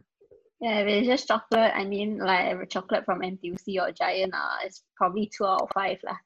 [0.61, 4.57] Yeah, if it's just chocolate, I mean like a chocolate from NTUC or Giant, uh,
[4.65, 6.17] it's probably two out of five lah.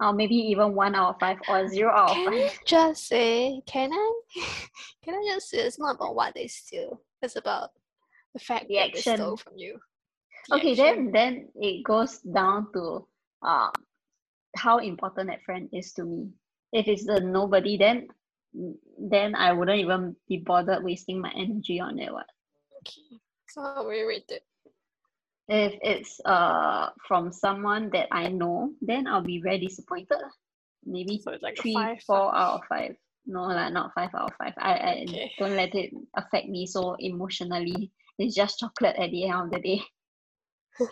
[0.00, 2.58] Or maybe even one out of five or zero out of Can I five.
[2.66, 4.12] just say, can I?
[5.04, 7.00] Can I just say it's not about what they steal.
[7.22, 7.70] It's about
[8.34, 9.16] the fact The that they action.
[9.16, 9.78] stole from you.
[10.48, 11.12] The Okay, action.
[11.12, 13.06] then then it goes down to
[13.42, 13.72] um
[14.56, 16.28] how important that friend is to me.
[16.72, 18.08] If it's a nobody, then
[18.98, 22.12] then I wouldn't even be bothered wasting my energy on it.
[22.12, 22.26] What?
[22.80, 23.20] Okay.
[23.48, 24.44] So how will you rate it?
[25.48, 30.20] If it's uh from someone that I know, then I'll be very disappointed.
[30.84, 32.02] Maybe So like three, a five.
[32.06, 32.96] four out of five.
[33.26, 34.54] No, lah, not five out of five.
[34.58, 35.30] I, I Okay.
[35.38, 37.92] don't let it affect me so emotionally.
[38.18, 39.82] It's just chocolate at the end of the day.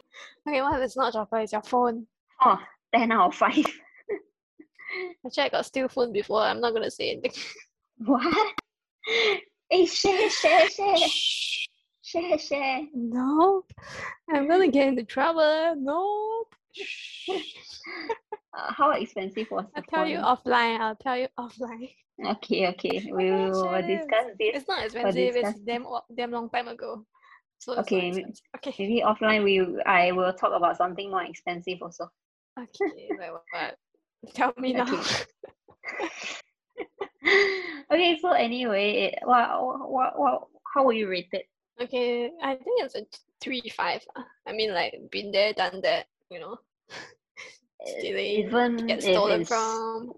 [0.48, 1.42] Okay, what if it's not chocolate?
[1.44, 2.06] It's your phone.
[2.42, 2.58] Oh,
[2.94, 3.54] 10 out of five.
[5.26, 6.40] Actually, I got steal phone before.
[6.42, 7.32] I'm not gonna say anything.
[7.98, 8.54] What?
[9.70, 11.66] Hey, share, share, share, Shh.
[12.02, 12.80] share, share.
[12.94, 13.64] No,
[14.32, 15.74] I'm gonna get into trouble.
[15.76, 16.44] No.
[16.72, 17.28] Shh.
[18.52, 20.80] Uh, how expensive was the I'll tell you offline.
[20.80, 21.88] I'll tell you offline.
[22.26, 23.08] Okay, okay.
[23.12, 24.56] We'll share discuss this.
[24.56, 25.16] It's not expensive.
[25.16, 27.06] It's discuss- damn o- damn long time ago.
[27.58, 28.44] So Okay, not we- expensive.
[28.56, 28.74] Okay.
[28.80, 32.10] Maybe offline we I will talk about something more expensive also.
[32.58, 33.08] Okay.
[33.18, 33.78] Like what?
[34.34, 34.82] Tell me now.
[34.82, 35.24] Okay.
[37.92, 39.48] okay, so anyway, it, what,
[39.90, 41.46] what, what, how will you rate it?
[41.80, 43.06] Okay, I think it's a
[43.40, 44.02] three five.
[44.46, 46.06] I mean, like been there, done that.
[46.30, 46.56] You know,
[47.84, 50.12] stealing, Even get stolen from.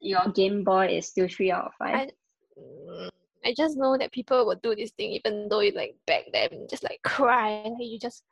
[0.00, 1.94] your Game Boy is still three out of five.
[1.94, 2.10] I,
[2.58, 3.08] mm,
[3.44, 6.66] I just know that people will do this thing even though you like beg them,
[6.70, 8.24] just like cry, like you just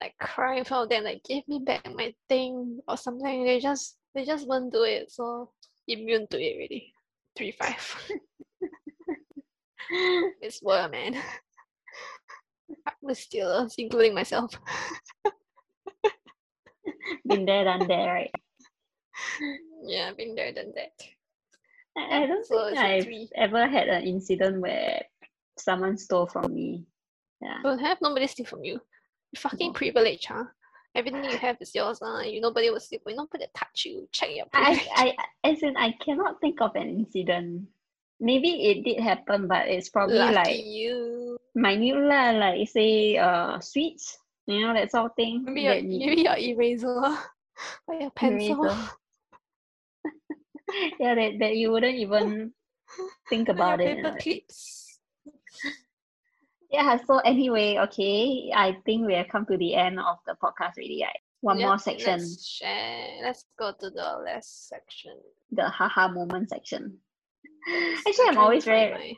[0.00, 3.44] like cry in front of them, like give me back my thing or something.
[3.44, 5.50] They just they just won't do it, so
[5.86, 6.92] immune to it really.
[7.36, 8.10] Three five.
[10.40, 11.14] it's world, man.
[12.86, 14.50] I'm stealer, including myself.
[17.26, 18.30] Been there, done that, right?
[19.84, 20.92] yeah, been there, done that.
[21.96, 23.28] I, I don't So think I've three.
[23.36, 25.02] ever had an incident where
[25.58, 26.84] someone stole from me.
[27.40, 27.58] Yeah.
[27.62, 28.80] Don't have nobody steal from you.
[29.32, 29.72] You fucking No.
[29.72, 30.44] privilege, huh?
[30.94, 32.22] Everything you have is yours, uh.
[32.24, 33.16] You nobody will steal you.
[33.16, 34.08] Nobody touch you.
[34.12, 34.88] Check your I, privilege.
[34.96, 37.68] I, I- as in, I cannot think of an incident.
[38.18, 41.36] Maybe it did happen, but it's probably Lucky like you.
[41.54, 44.16] minute lah, like say uh sweets,
[44.46, 45.44] you know that sort of thing.
[45.44, 46.88] Maybe your you- maybe your eraser
[47.86, 48.76] or your pencil.
[50.98, 52.52] Yeah, that, that you wouldn't even
[53.30, 53.96] think or your about it.
[54.02, 54.98] paper clips.
[56.70, 60.76] Yeah, so anyway, okay, I think we have come to the end of the podcast
[60.76, 61.00] already.
[61.04, 61.16] Right?
[61.40, 63.08] One more section, Let's share.
[63.22, 65.12] Let's go to the last section.
[65.52, 66.98] the haha moment section.
[68.06, 69.16] Actually, I'm always very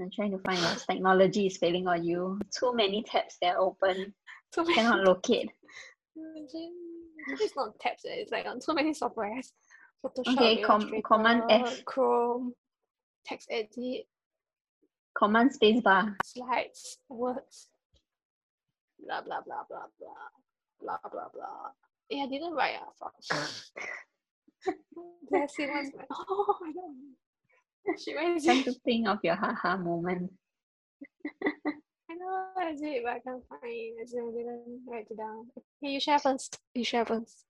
[0.00, 2.40] I'm trying to find out technology is failing on you.
[2.58, 4.12] Too many tabs that are open.
[4.52, 4.74] Too many.
[4.74, 5.50] Cannot locate.
[7.26, 8.14] It's not tabs, eh?
[8.14, 9.48] it's like on too many softwares.
[10.04, 11.84] Photoshop, okay, com- Command F.
[11.84, 12.52] Chrome,
[13.24, 14.06] text edit.
[15.16, 16.16] Command space bar.
[16.24, 17.68] Slides, words.
[18.98, 20.28] Blah, blah, blah, blah, blah.
[20.82, 21.70] Blah, blah, blah.
[22.10, 22.74] Yeah, I didn't write.
[23.00, 23.46] Uh,
[25.30, 25.56] Let's
[26.10, 27.16] Oh, I don't.
[27.84, 30.32] Where is Trying to think of your haha moment.
[32.10, 33.62] I know is it, but I can't find.
[34.00, 35.46] I still didn't write it down.
[35.58, 36.58] Okay, you share first.
[36.74, 37.44] You share first.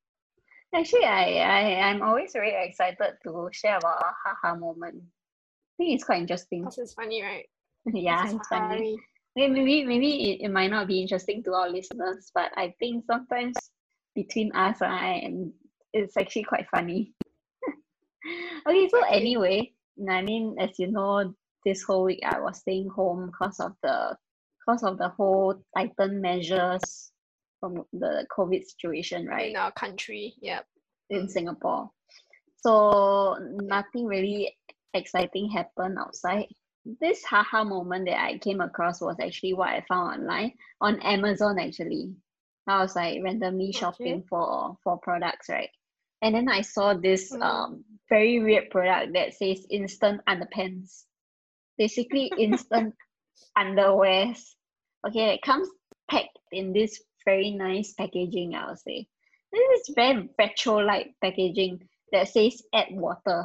[0.75, 4.97] Actually, I, I I'm always very excited to share about a haha moment.
[4.97, 6.63] I think it's quite interesting.
[6.63, 7.47] Because it's funny, right?
[7.95, 8.77] yeah, It's funny.
[8.79, 8.99] funny.
[9.37, 13.05] Maybe maybe, maybe it, it might not be interesting to our listeners, but I think
[13.07, 13.57] sometimes
[14.15, 15.31] between us, I
[15.93, 17.13] it's actually quite funny.
[18.67, 19.75] okay, so Exactly.
[20.09, 21.35] I mean, as you know,
[21.65, 24.17] this whole week I was staying home because of the
[24.67, 27.13] because of the whole tightened measures
[27.61, 29.51] from the COVID situation, right?
[29.51, 30.67] In our country, yep.
[31.11, 31.31] in mm.
[31.31, 31.91] Singapore.
[32.61, 34.57] So nothing really
[34.95, 36.47] exciting happened outside.
[37.01, 41.59] This haha moment that I came across was actually what I found online on Amazon
[41.59, 42.15] actually.
[42.67, 44.27] I was like randomly shopping Okay.
[44.29, 45.71] for for products, right?
[46.25, 47.43] And then I saw this Mm.
[47.45, 51.05] um very weird product that says instant underpants.
[51.77, 52.95] Basically instant
[53.59, 54.41] underwears.
[55.07, 55.69] Okay, it comes
[56.11, 59.07] packed in this very nice packaging, I would say.
[59.53, 63.45] This is very retro-like packaging that says add water.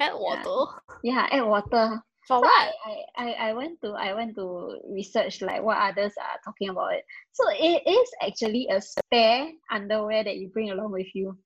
[0.00, 0.80] Add water.
[1.02, 2.00] Yeah, add water.
[2.28, 2.74] For So what?
[2.86, 6.94] I, I, I went to I went to research like what others are talking about
[6.94, 7.04] it.
[7.32, 11.36] So it is actually a spare underwear that you bring along with you.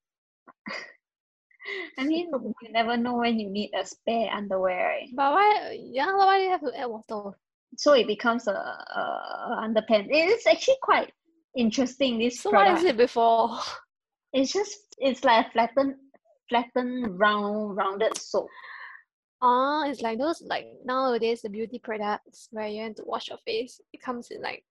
[1.98, 5.08] I mean, you never know when you need a spare underwear, right?
[5.14, 5.78] But why?
[5.80, 7.36] Yeah, why do you have to add water?
[7.76, 10.08] So it becomes a, a underpants.
[10.10, 11.12] It is actually quite
[11.56, 12.18] interesting.
[12.18, 12.80] This So what product.
[12.80, 13.58] is it before?
[14.32, 15.94] It's just it's like a flattened,
[16.48, 18.48] flattened, round, rounded soap.
[19.42, 23.38] Ah, it's like those like nowadays the beauty products where you have to wash your
[23.44, 23.80] face.
[23.92, 24.64] It comes in like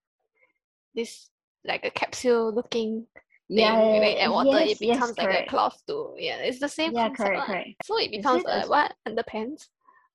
[0.95, 1.29] this
[1.63, 3.05] like a capsule looking
[3.54, 6.16] Yeah, when you add water, yes, it yes, becomes like a cloth too.
[6.18, 7.28] Yeah, it's the same Yeah, concept.
[7.28, 7.70] correct, correct.
[7.84, 8.93] So it becomes it a a- what?
[9.08, 9.68] Underpants?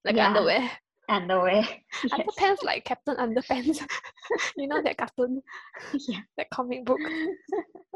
[0.05, 0.29] Like Yeah.
[0.29, 0.71] underwear.
[1.09, 1.63] Underwear.
[2.03, 2.13] yes.
[2.13, 3.85] Underpants like Captain Underpants.
[4.57, 5.43] you know that cartoon,
[6.09, 6.21] yeah.
[6.39, 7.01] that comic book.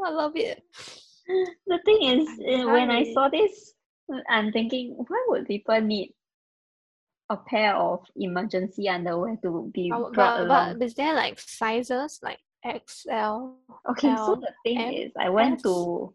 [0.05, 0.61] I love it.
[1.67, 3.73] The thing is, I'm uh, when I saw this,
[4.29, 6.13] I'm thinking, why would people need
[7.29, 10.77] a pair of emergency underwear to be But, brought but, along?
[10.79, 13.53] but is there like sizes like XL?
[13.89, 15.61] Okay, so the thing M, is, I went S?
[15.63, 16.13] to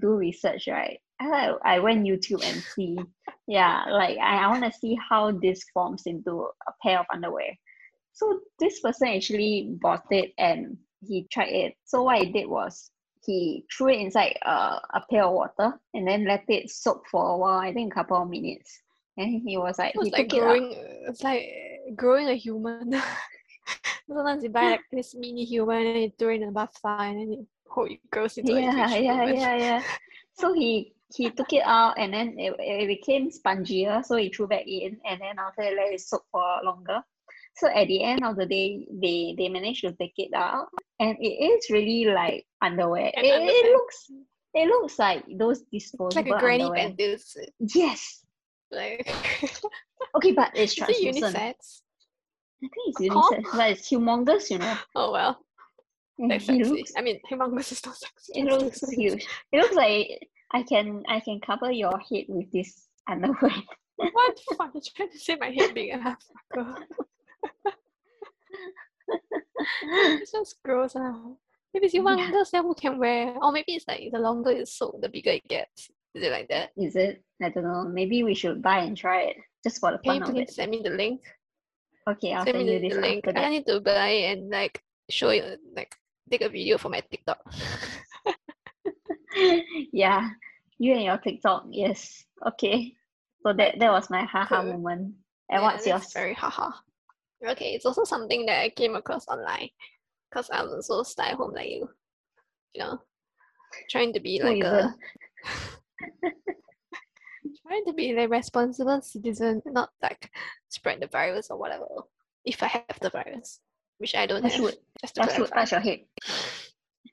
[0.00, 0.98] do research, right?
[1.20, 2.98] I I went YouTube and see,
[3.46, 7.50] yeah, like I, I want to see how this forms into a pair of underwear.
[8.12, 10.76] So this person actually bought it and
[11.06, 11.74] he tried it.
[11.84, 12.90] So what he did was
[13.24, 14.50] he threw it inside a,
[14.94, 17.94] a pail of water and then let it soak for a while, I think a
[17.94, 18.80] couple of minutes.
[19.16, 20.58] And he was like, It was he like took it out.
[20.58, 20.74] growing.
[21.08, 21.48] It's like
[21.96, 23.00] growing a human.
[24.08, 27.18] Sometimes you buy like this mini human and you throw it in a bathtub and
[27.20, 27.46] then it,
[27.76, 29.34] oh, it grows into a yeah yeah human.
[29.36, 29.82] yeah yeah.
[30.32, 34.04] So he he took it out and then it, it became spongier.
[34.04, 37.02] So he threw back in and then after that let it soak for longer.
[37.56, 40.68] So at the end of the day they they managed to take it out.
[41.00, 43.10] And it is really like underwear.
[43.14, 44.10] It, it looks
[44.54, 47.16] it looks like those It's disposable like a granny underwear.
[47.60, 48.24] Yes.
[48.70, 49.08] Like
[50.14, 51.36] okay but it's is it translucent
[52.64, 55.38] I think it's unisex but it's humongous you know Oh well,
[56.28, 56.64] that's it sexy.
[56.72, 58.32] looks I mean, humongous is not sexy.
[58.40, 62.88] it looks huge it looks like I can I can cover your head with this
[63.08, 63.52] underwear
[63.96, 64.70] What the fuck?
[64.74, 66.22] You're trying to say my head big enough,
[66.54, 66.76] fucker.
[69.90, 71.36] It's just gross now.
[71.74, 72.02] Maybe it's Yeah.
[72.02, 73.34] humongous, then who can wear?
[73.42, 75.90] Or maybe it's like the longer it's soaked, the bigger it gets.
[76.14, 76.70] Is it like that?
[76.76, 77.22] Is it?
[77.42, 77.84] I don't know.
[77.84, 80.48] Maybe we should buy and try it just for the Can you fun of please
[80.50, 80.54] it.
[80.54, 81.20] send me the link?
[82.08, 83.24] Okay, I'll send send you the, this link.
[83.28, 85.44] I need to buy and like show you,
[85.76, 85.94] like
[86.30, 87.38] take a video for my TikTok.
[89.92, 90.30] yeah,
[90.78, 91.66] you and your TikTok.
[91.70, 92.24] Yes.
[92.46, 92.94] Okay.
[93.42, 94.72] So that that was my haha Cool.
[94.72, 95.14] moment.
[95.50, 96.12] And Yeah, what's yours?
[96.12, 96.72] Very haha.
[97.46, 99.68] Okay, it's also something that I came across online
[100.30, 101.88] because I'm also stay home like you.
[102.74, 103.00] You know,
[103.90, 104.94] trying to be like a?
[107.66, 110.30] trying to be like responsible citizen, not like
[110.68, 111.86] spread the virus or whatever.
[112.44, 113.60] If I have the virus,
[113.98, 115.60] which I don't have, just to clarify.
[115.60, 116.00] Touch your head.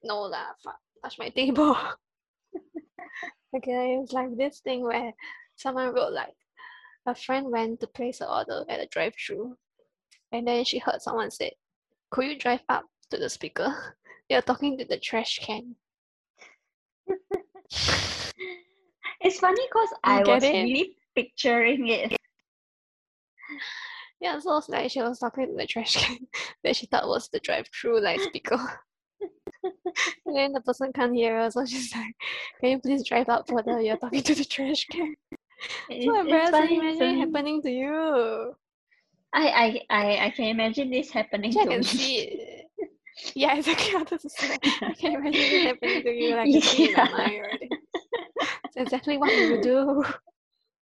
[0.04, 1.76] No lah, fuck, touch my table.
[3.56, 5.14] okay, it's like this thing where
[5.56, 6.36] someone wrote like
[7.06, 9.58] a friend went to place an order at a drive-through,
[10.32, 11.52] and then she heard someone say,
[12.12, 13.96] "Could you drive up to the speaker?
[14.30, 15.76] You're talking to the trash can."
[19.22, 20.54] It's funny because I was it?
[20.54, 22.16] really picturing it.
[24.22, 26.18] Yeah, so it's like she was talking to the trash can
[26.64, 28.58] that she thought was the drive-through like speaker.
[30.26, 32.16] and then the person can't hear her, so she's like,
[32.60, 33.82] "Can you please drive up further?
[33.82, 35.16] You're talking to the trash can."
[35.90, 36.52] It's, So embarrassing.
[36.52, 36.80] funny.
[36.80, 38.56] Imagine happening to you.
[39.34, 41.84] I, I I I can imagine this happening I to can me.
[41.84, 42.66] see it.
[43.36, 43.92] Yeah, exactly.
[43.96, 44.60] I was about to say that.
[44.84, 46.36] I can imagine it happening to you.
[46.36, 47.75] Like, can see it in my mind already.
[48.76, 50.04] It's exactly what you do.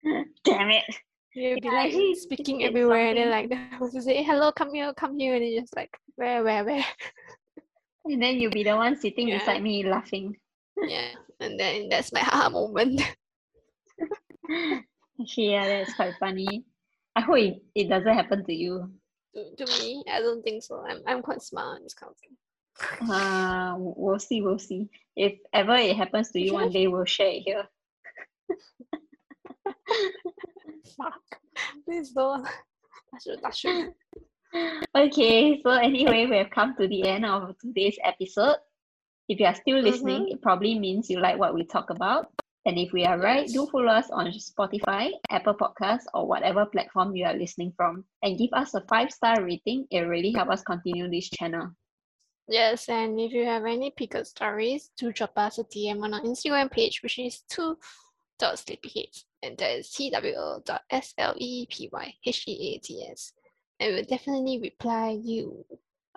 [0.43, 0.83] Damn it.
[1.33, 4.93] You'd be Yeah, like speaking everywhere, and then like the person say, "Hello, come here,
[4.93, 6.85] come here," and then you're just like, "Where, where, where?"
[8.05, 9.37] And then you'll be the one sitting Yeah.
[9.37, 10.35] beside me laughing.
[10.87, 11.09] Yeah,
[11.39, 13.01] and then that's my haha moment.
[15.35, 16.63] Yeah, that's quite funny.
[17.15, 18.91] I hope it, it doesn't happen to you.
[19.35, 20.85] To, to me, I don't think so.
[20.87, 22.37] I'm I'm quite smart on this kind of thing.
[23.09, 24.89] Uh, we'll see, we'll see.
[25.15, 27.67] If ever it happens to you one day, we'll share it here.
[30.95, 31.21] Fuck.
[31.85, 32.43] Please don't.
[32.43, 33.93] That should that should.
[34.95, 38.57] Okay, so anyway, we have come to the end of today's episode.
[39.27, 42.31] If you are still listening, it probably means you like what we talk about.
[42.65, 47.15] And if we are right, do follow us on Spotify, Apple Podcasts, or whatever platform
[47.15, 48.03] you are listening from.
[48.23, 49.87] And give us a five star rating.
[49.91, 51.71] It really helps us continue this channel.
[52.47, 56.21] Yes, and if you have any picker stories, do drop us a DM on our
[56.21, 57.77] Instagram page, which is two
[58.39, 62.45] dot sleepyheads, and that is T W O dot S L E P Y H
[62.47, 63.33] E A T S.
[63.79, 65.65] And we'll definitely reply you.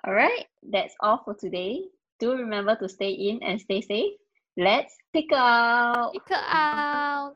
[0.05, 1.83] All right, that's all for today.
[2.21, 4.13] Do remember to stay in and stay safe.
[4.57, 6.13] Let's pick out.
[6.13, 7.35] Picker out.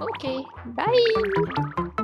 [0.00, 0.44] Okay,
[0.76, 2.03] bye.